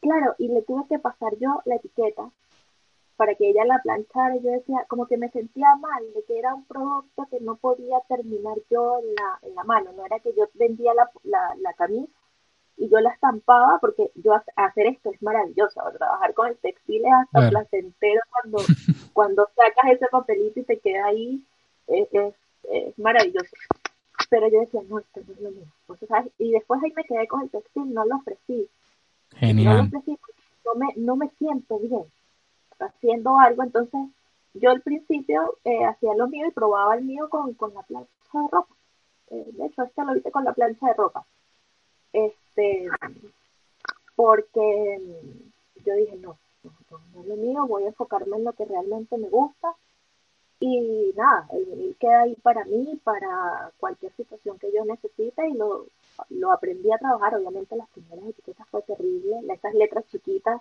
[0.00, 2.30] Claro, y le tuve que pasar yo la etiqueta
[3.16, 4.36] para que ella la planchara.
[4.36, 7.56] Y yo decía, como que me sentía mal de que era un producto que no
[7.56, 9.92] podía terminar yo en la, en la mano.
[9.92, 12.12] No era que yo vendía la, la, camisa
[12.78, 15.82] y yo la estampaba porque yo hacer esto es maravilloso.
[15.98, 18.58] Trabajar con el textil es hasta placentero cuando,
[19.12, 21.44] cuando sacas ese papelito y te queda ahí.
[21.88, 22.08] es,
[22.70, 23.54] es maravilloso
[24.30, 25.72] pero yo decía, no, esto no es lo mismo.
[26.38, 28.68] Y después ahí me quedé con el textil, no lo ofrecí.
[29.32, 29.76] Genial.
[29.76, 30.18] No lo ofrecí
[30.64, 32.04] no me, no me siento bien
[32.78, 34.00] haciendo algo, entonces
[34.54, 38.08] yo al principio eh, hacía lo mío y probaba el mío con, con la plancha
[38.32, 38.74] de ropa.
[39.30, 41.26] Eh, de hecho, este lo hice con la plancha de ropa.
[42.12, 42.88] Este,
[44.16, 44.98] porque
[45.84, 46.72] yo dije, no, no,
[47.12, 49.74] no es lo mío, voy a enfocarme en lo que realmente me gusta
[50.60, 55.54] y nada, el vinil queda ahí para mí, para cualquier situación que yo necesite y
[55.54, 55.86] lo,
[56.28, 57.34] lo aprendí a trabajar.
[57.34, 60.60] Obviamente las primeras etiquetas fue terrible, esas letras chiquitas,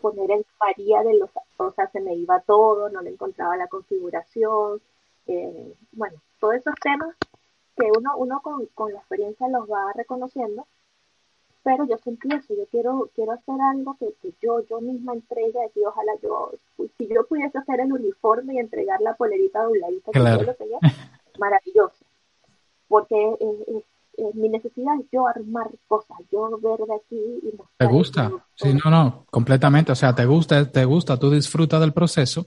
[0.00, 3.68] poner en María de los, o sea, se me iba todo, no le encontraba la
[3.68, 4.80] configuración.
[5.28, 7.14] Eh, bueno, todos esos temas
[7.76, 10.66] que uno, uno con, con la experiencia los va reconociendo
[11.68, 15.80] pero yo sentí eso, yo quiero, quiero hacer algo que, yo, yo misma entregue aquí,
[15.86, 16.52] ojalá yo,
[16.96, 20.56] si yo pudiese hacer el uniforme y entregar la polerita dobladita, claro.
[20.56, 20.78] que yo
[21.38, 22.06] maravilloso,
[22.88, 23.36] porque
[24.32, 27.76] mi necesidad es yo armar cosas, yo ver de aquí y mostrar.
[27.76, 28.32] ¿Te gusta?
[28.54, 32.46] Sí, no, no, completamente, o sea, te gusta, te gusta, tú disfrutas del proceso,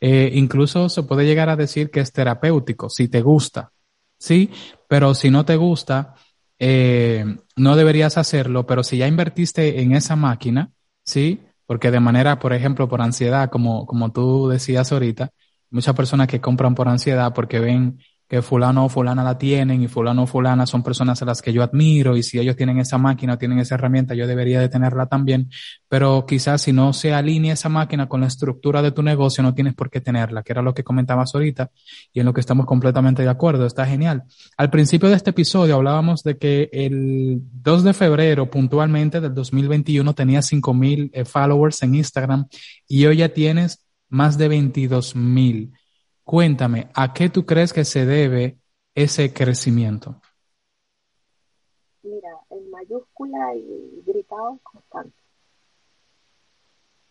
[0.00, 3.70] eh, incluso se puede llegar a decir que es terapéutico, si te gusta,
[4.18, 4.50] sí,
[4.88, 6.16] pero si no te gusta,
[6.58, 7.24] eh,
[7.56, 10.72] no deberías hacerlo, pero si ya invertiste en esa máquina,
[11.04, 11.40] ¿sí?
[11.66, 15.30] Porque de manera, por ejemplo, por ansiedad, como, como tú decías ahorita,
[15.70, 17.98] muchas personas que compran por ansiedad porque ven
[18.28, 21.52] que fulano o fulana la tienen y fulano o fulana son personas a las que
[21.52, 24.68] yo admiro y si ellos tienen esa máquina o tienen esa herramienta, yo debería de
[24.68, 25.48] tenerla también,
[25.88, 29.54] pero quizás si no se alinea esa máquina con la estructura de tu negocio, no
[29.54, 31.70] tienes por qué tenerla, que era lo que comentabas ahorita
[32.12, 34.24] y en lo que estamos completamente de acuerdo, está genial.
[34.58, 40.14] Al principio de este episodio hablábamos de que el 2 de febrero puntualmente del 2021
[40.14, 42.46] tenía 5000 eh, followers en Instagram
[42.86, 45.72] y hoy ya tienes más de 22 mil.
[46.28, 48.58] Cuéntame, ¿a qué tú crees que se debe
[48.94, 50.20] ese crecimiento?
[52.02, 55.16] Mira, en mayúscula y gritado constante.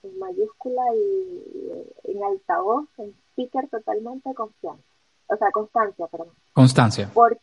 [0.04, 4.84] En mayúscula y en altavoz, en speaker totalmente confianza.
[5.26, 6.36] O sea, constancia, perdón.
[6.54, 7.10] Constancia.
[7.12, 7.40] Porque,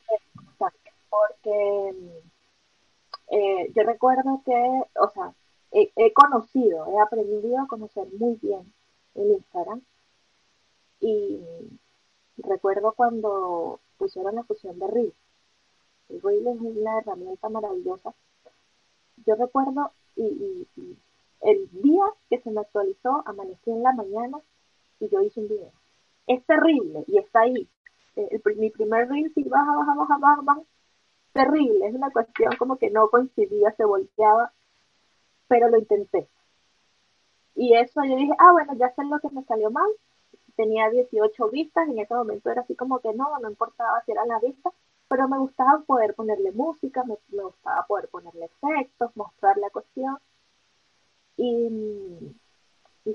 [1.11, 2.21] porque
[3.33, 5.35] eh, yo recuerdo que, o sea,
[5.73, 8.73] he conocido, he aprendido a conocer muy bien
[9.17, 9.83] el Instagram
[11.07, 11.41] y
[12.39, 15.15] recuerdo cuando pusieron la fusión de Reel.
[16.09, 18.15] El Reel es una herramienta maravillosa.
[19.27, 20.67] Yo recuerdo y,
[21.41, 24.39] el día que se me actualizó, amanecí en la mañana
[24.99, 25.73] y yo hice un video.
[26.27, 27.69] Es terrible y está ahí.
[28.57, 30.63] mi primer reel sí baja, baja, baja, baja, baja.
[31.33, 34.53] Terrible, es una cuestión como que no coincidía, se volteaba,
[35.49, 36.29] pero lo intenté.
[37.57, 39.91] Y eso yo dije, ah, bueno, ya sé lo que me salió mal,
[40.57, 44.29] tenía 18 vistas, en ese momento era así como que no, no importaba si eran
[44.29, 44.73] las vistas,
[45.09, 50.19] pero me gustaba poder ponerle música, me, gustaba poder ponerle efectos, mostrar la cuestión.
[51.37, 52.35] Y,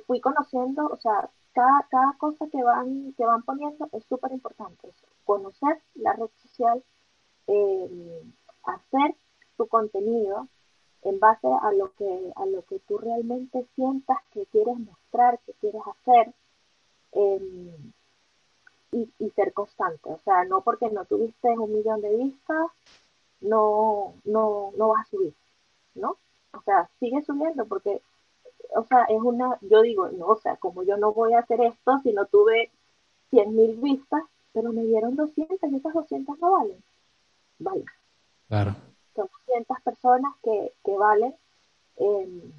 [0.06, 4.92] fui conociendo, o sea, cada, cada cosa que van, que van poniendo es súper importante.
[5.26, 6.84] Conocer la red social,
[7.48, 8.24] eh,
[8.64, 9.16] hacer
[9.58, 10.48] su contenido
[11.04, 15.54] en base a lo que a lo que tú realmente sientas que quieres mostrar, que
[15.54, 16.34] quieres hacer,
[17.12, 17.92] Em,
[18.92, 20.10] y, ser constante.
[20.10, 22.68] O sea, no porque no tuviste un millón de vistas,
[23.42, 25.34] no, no, no vas a subir,
[25.96, 26.18] ¿no?
[26.54, 28.02] O sea, sigue subiendo porque,
[28.76, 31.62] o sea, es una, yo digo, no, o sea, como yo no voy a hacer
[31.62, 32.72] esto si no tuve
[33.30, 36.84] 100 mil vistas, pero me dieron 200 y esas 200 no valen.
[37.60, 37.86] Vale.
[38.48, 38.76] Claro.
[39.16, 41.36] Son 200 personas que, que valen
[41.98, 42.52] em,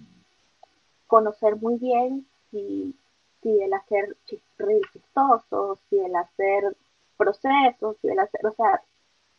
[1.09, 2.95] conocer muy bien y
[3.43, 6.77] si el hacer chistosos, si el hacer
[7.17, 8.83] procesos, si el hacer, o sea,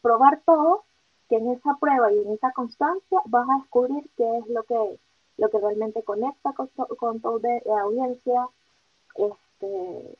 [0.01, 0.83] probar todo,
[1.29, 4.99] que en esa prueba y en esa constancia vas a descubrir qué es lo que,
[5.37, 8.49] lo que realmente conecta con, con tu audiencia,
[9.15, 10.17] este,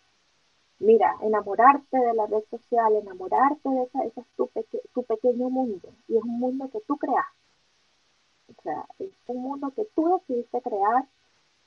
[0.79, 4.49] mira, enamorarte de la red social, enamorarte de esa, ese es tu,
[4.93, 7.27] tu pequeño mundo, y es un mundo que tú creas.
[8.47, 11.05] O sea, es un mundo que tú decidiste crear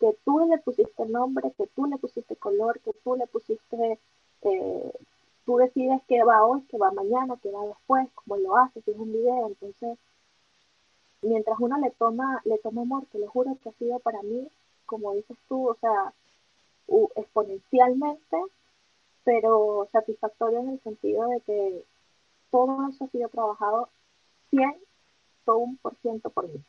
[0.04, 3.98] que tú le pusiste nombre, que tú le pusiste color, que tú le pusiste,
[4.42, 4.92] eh,
[5.46, 8.90] tú decides qué va hoy, qué va mañana, qué va después, cómo lo haces, si
[8.90, 9.98] es un video, entonces,
[11.22, 14.46] mientras uno le toma, le toma amor, te lo juro que ha sido para mí,
[14.84, 16.12] como dices tú, o sea,
[17.16, 18.36] exponencialmente,
[19.24, 21.84] pero satisfactorio en el sentido de que
[22.50, 23.88] todo eso ha sido trabajado
[24.50, 24.76] 100
[25.80, 26.62] por ciento por mí.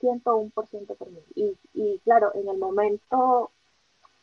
[0.00, 1.20] 101% por mí.
[1.34, 3.50] Y, y claro, en el momento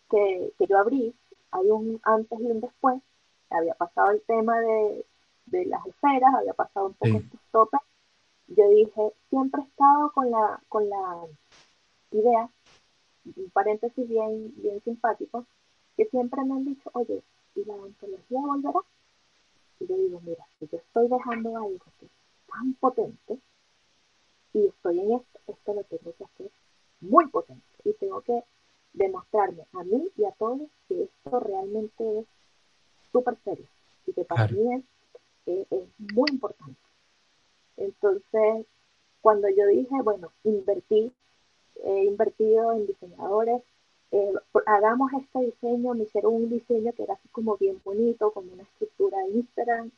[0.10, 1.14] que, que, yo abrí,
[1.52, 3.02] hay un antes y un después,
[3.50, 5.06] había pasado el tema de,
[5.46, 7.82] de las esferas, había pasado un poco estos topes,
[8.48, 11.26] yo dije, siempre he estado con la, con la
[12.12, 12.50] idea,
[13.26, 15.46] un paréntesis bien, bien simpático,
[15.96, 17.24] que siempre me han dicho, oye,
[17.56, 18.80] ¿y la ontología volverá?
[19.80, 22.12] Y yo digo, mira, si yo estoy dejando algo que es
[22.48, 23.40] tan potente,
[24.54, 26.52] y estoy en esto, esto lo tengo que hacer
[27.02, 28.44] muy potente y tengo que
[28.94, 32.26] demostrarme a mí y a todos que esto realmente es
[33.12, 33.66] súper serio
[34.06, 34.84] y que para mí es,
[36.16, 36.80] muy importante.
[37.76, 38.66] Entonces,
[39.22, 41.12] cuando yo dije, bueno, invertí,
[41.84, 43.62] he invertido en diseñadores,
[44.12, 44.34] eh,
[44.66, 48.64] hagamos este diseño, me hicieron un diseño que era así como bien bonito, como una
[48.64, 49.92] estructura de Instagram,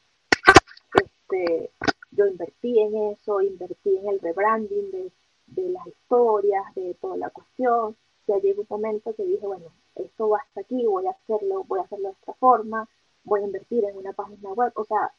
[0.93, 1.71] este,
[2.15, 7.95] yo invertí en eso, invertí en el rebranding de, las historias, de toda la cuestión.
[8.27, 11.79] Ya llegó un momento que dije, bueno, esto va hasta aquí, voy a hacerlo, voy
[11.79, 12.87] a hacerlo de esta forma,
[13.23, 14.71] voy a invertir en una página web.
[14.75, 15.13] O sea,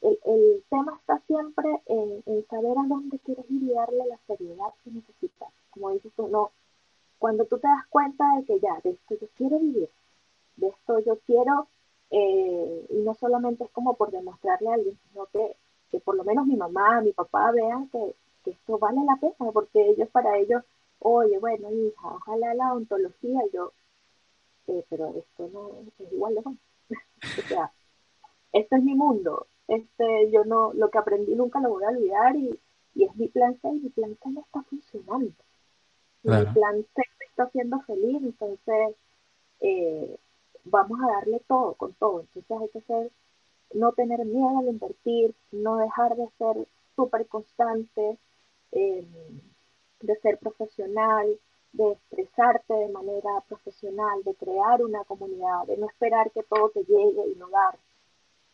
[0.00, 4.90] el, tema está siempre en, saber a dónde quieres ir y darle la seriedad que
[4.90, 5.48] necesitas.
[5.70, 6.50] Como dices tú, no,
[7.18, 9.90] cuando tú te das cuenta de que ya, de esto yo quiero vivir,
[10.56, 11.68] de esto yo quiero,
[12.10, 15.56] eh, y no solamente es como por demostrarle a alguien, sino que
[15.90, 18.14] que por lo menos mi mamá, mi papá vean que,
[18.46, 20.62] esto vale la pena, porque ellos para ellos,
[21.00, 23.72] oye, bueno, hija, ojalá la ontología, yo,
[24.68, 26.58] eh, pero esto no es igual de bueno.
[27.44, 27.72] o sea,
[28.52, 32.36] este es mi mundo, este, yo no, lo que aprendí nunca lo voy a olvidar
[32.36, 32.58] y,
[32.94, 35.32] y es mi plan C y mi plan C no está funcionando.
[36.22, 38.96] Mi plan C me está haciendo feliz, entonces
[39.60, 40.18] eh,
[40.64, 42.20] vamos a darle todo, con todo.
[42.34, 43.10] Entonces hay que ser,
[43.74, 46.66] no tener miedo al invertir, no dejar de ser
[46.96, 48.18] súper constante,
[48.72, 49.06] eh,
[50.00, 51.38] de ser profesional,
[51.72, 56.84] de expresarte de manera profesional, de crear una comunidad, de no esperar que todo te
[56.84, 57.78] llegue y no dar.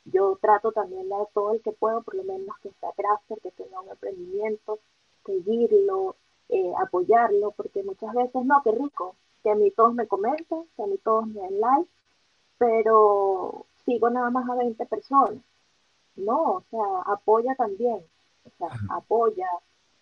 [0.05, 3.51] Yo trato también de todo el que puedo, por lo menos que sea crafter, que
[3.53, 4.79] tenga un emprendimiento,
[5.25, 6.17] seguirlo,
[6.51, 10.83] eh, apoyarlo, porque muchas veces, no, qué rico, que a mí todos me comenten, que
[10.83, 11.91] a mí todos me den like,
[12.59, 15.43] pero sigo nada más a 20 personas.
[16.17, 18.01] No, o sea, apoya también,
[18.45, 19.49] o sea, apoya,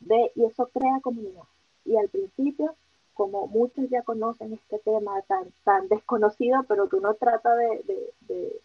[0.01, 1.45] ve, y eso crea comunidad.
[1.85, 2.76] Y al principio
[3.14, 8.61] como muchos ya conocen este tema tan, tan desconocido, pero que uno trata de, de,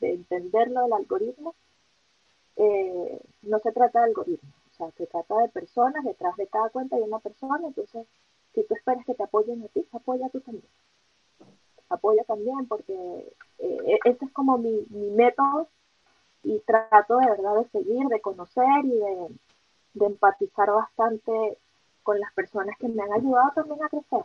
[0.00, 1.54] de, entenderlo del algoritmo,
[2.56, 6.70] eh, no se trata de algoritmo, o sea, se trata de personas, detrás de cada
[6.70, 8.06] cuenta hay una persona, entonces
[8.54, 10.66] si tú esperas que te apoyen a ti, apoya tú también.
[11.88, 13.32] Apoya también porque
[13.62, 15.68] eh, ese es como mi, mi método
[16.42, 19.28] y trato de verdad de seguir, de conocer y de,
[19.94, 21.58] de empatizar bastante
[22.02, 24.24] con las personas que me han ayudado también a crecer.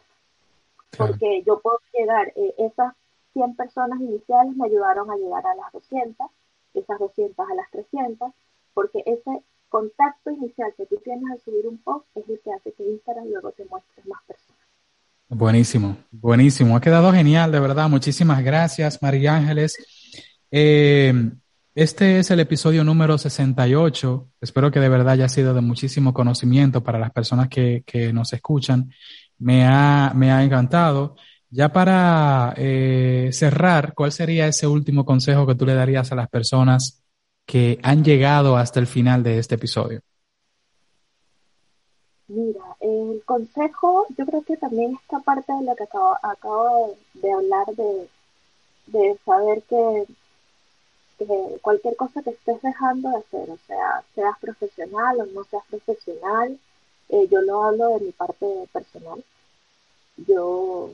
[0.97, 2.95] Porque yo puedo llegar, eh, esas
[3.33, 6.27] 100 personas iniciales me ayudaron a llegar a las 200,
[6.73, 8.31] esas 200 a las 300,
[8.73, 12.71] porque ese contacto inicial que tú tienes al subir un post es el que hace
[12.71, 14.56] que Instagram luego te muestre más personas.
[15.29, 16.77] Buenísimo, buenísimo.
[16.77, 17.89] Ha quedado genial, de verdad.
[17.89, 19.77] Muchísimas gracias, María Ángeles.
[20.49, 21.31] Eh,
[21.75, 24.29] este es el episodio número 68.
[24.39, 28.89] Espero que de verdad haya sido de muchísimo conocimiento para las personas que, nos escuchan.
[29.37, 31.15] Me ha, me ha encantado.
[31.49, 36.29] Ya para eh, cerrar, ¿cuál sería ese último consejo que tú le darías a las
[36.29, 37.03] personas
[37.45, 40.01] que han llegado hasta el final de este episodio?
[43.11, 48.09] El consejo, yo creo que también esta parte de lo que acabo, de, hablar, de,
[48.87, 50.05] de saber que
[51.61, 56.59] cualquier cosa que estés dejando de hacer, o sea, seas profesional o no seas profesional,
[57.09, 59.23] eh, yo lo hablo de mi parte personal.
[60.17, 60.91] Yo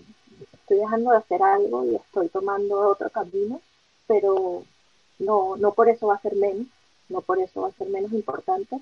[0.54, 3.62] estoy dejando de hacer algo y estoy tomando otro camino,
[4.08, 4.64] pero
[5.20, 6.68] no, no por eso va a ser menos,
[7.10, 8.80] no por eso va a ser menos importante.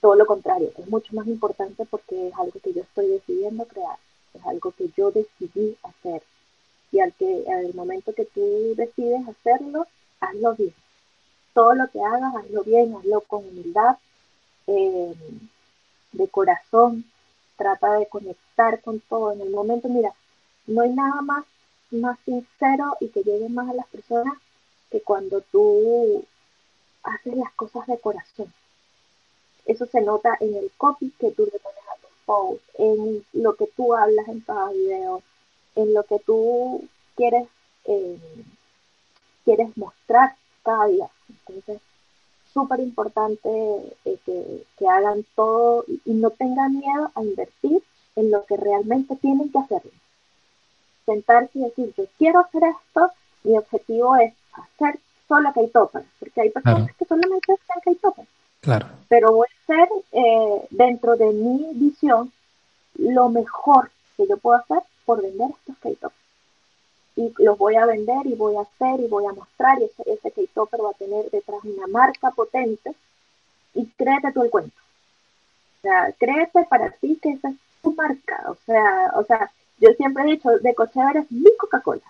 [0.00, 3.98] Todo lo contrario, es mucho más importante porque es algo que yo estoy decidiendo crear,
[4.34, 6.22] es algo que yo decidí hacer.
[6.92, 9.86] Y al que al momento que tú decides hacerlo,
[10.20, 10.74] hazlo bien.
[11.52, 13.96] Todo lo que hagas, hazlo bien, hazlo con humildad,
[14.68, 15.14] eh,
[16.12, 17.04] de corazón,
[17.56, 19.32] trata de conectar con todo.
[19.32, 20.14] En el momento, mira,
[20.66, 21.44] no hay nada más,
[21.90, 24.34] más sincero y que llegue más a las personas
[24.90, 26.24] que cuando tú
[27.02, 28.52] haces las cosas de corazón.
[29.68, 33.54] Eso se nota en el copy que tú le pones a tus posts, en lo
[33.54, 35.22] que tú hablas en cada video,
[35.76, 37.46] en lo que tú quieres
[37.84, 38.18] eh,
[39.44, 41.08] quieres mostrar cada día.
[41.28, 41.80] Entonces,
[42.52, 43.48] súper importante
[44.04, 47.82] eh, que, hagan todo y, no tengan miedo a invertir
[48.16, 49.82] en lo que realmente tienen que hacer.
[51.06, 53.10] Sentarse y decir, yo quiero hacer esto,
[53.44, 58.26] mi objetivo es hacer solo K-Topper, porque hay personas que solamente hacen K-Topper.
[58.60, 58.86] Claro.
[59.08, 62.32] Pero voy a hacer eh, dentro de mi visión
[62.98, 66.18] lo mejor que yo puedo hacer por vender estos K-Toppers
[67.18, 70.02] y los voy a vender y voy a hacer y voy a mostrar y ese,
[70.06, 72.94] ese K-Topper va a tener detrás una marca potente
[73.74, 74.76] y créete tú el cuento.
[75.78, 78.44] O sea, créete para ti que esa es tu marca.
[78.48, 79.50] O sea, o sea,
[79.80, 82.02] yo siempre he dicho, de Cochever es mi Coca-Cola.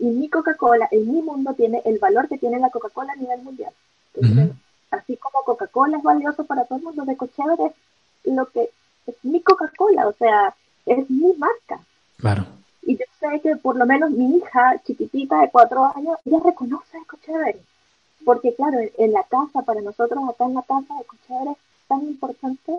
[0.00, 3.40] Y mi Coca-Cola en mi mundo tiene el valor que tiene la Coca-Cola a nivel
[3.42, 3.72] mundial.
[5.04, 8.70] Así como Coca-Cola es valioso para todo el mundo, de Cochever es lo que
[9.06, 10.54] es mi Coca-Cola, o sea,
[10.86, 11.78] es mi marca.
[12.16, 12.46] Claro.
[12.82, 16.96] Y yo sé que por lo menos mi hija chiquitita de cuatro años, ella reconoce
[16.96, 17.60] a Ecochévere.
[18.24, 22.78] Porque claro, en la casa, para nosotros acá en la casa, Ecochévere es tan importante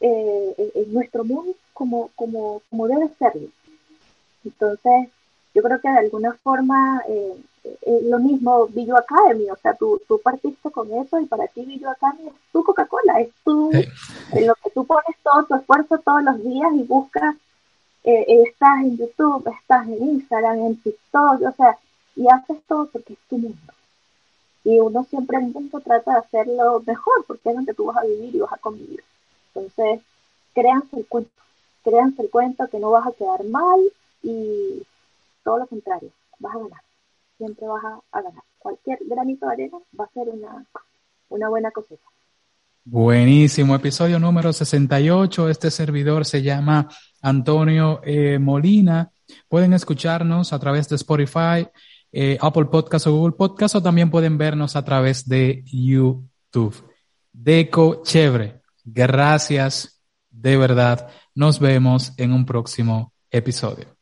[0.00, 3.48] eh, en nuestro mundo como, como, como debe serlo.
[4.44, 5.08] Entonces,
[5.54, 10.00] yo creo que de alguna forma eh, es lo mismo Billo Academy, o sea, tú,
[10.06, 14.46] tú partiste con eso y para ti Billo Academy es tu Coca-Cola, es tu, en
[14.46, 17.36] lo que tú pones todo tu esfuerzo todos los días y buscas
[18.04, 21.78] eh, estás en YouTube, estás en Instagram, en TikTok, o sea,
[22.16, 23.72] y haces todo porque es tu mundo.
[24.62, 28.04] Y uno siempre en mundo trata de hacerlo mejor porque es donde tú vas a
[28.06, 29.02] vivir y vas a convivir.
[29.54, 30.02] Entonces,
[30.54, 31.30] créanse el cuento,
[31.82, 33.80] créanse el cuento que no vas a quedar mal
[34.22, 34.82] y
[35.42, 36.83] todo lo contrario, vas a ganar.
[37.44, 38.42] Siempre vas a, ganar.
[38.58, 40.64] Cualquier granito de arena va a ser una,
[41.28, 42.06] una buena cosecha.
[42.84, 45.50] Buenísimo, episodio número 68.
[45.50, 46.88] Este servidor se llama
[47.20, 49.10] Antonio eh, Molina.
[49.48, 51.68] Pueden escucharnos a través de Spotify,
[52.12, 56.74] eh, Apple Podcast o Google Podcast o también pueden vernos a través de YouTube.
[57.32, 58.62] Deco Chévere.
[58.84, 61.08] Gracias de verdad.
[61.34, 63.93] Nos vemos en un próximo episodio.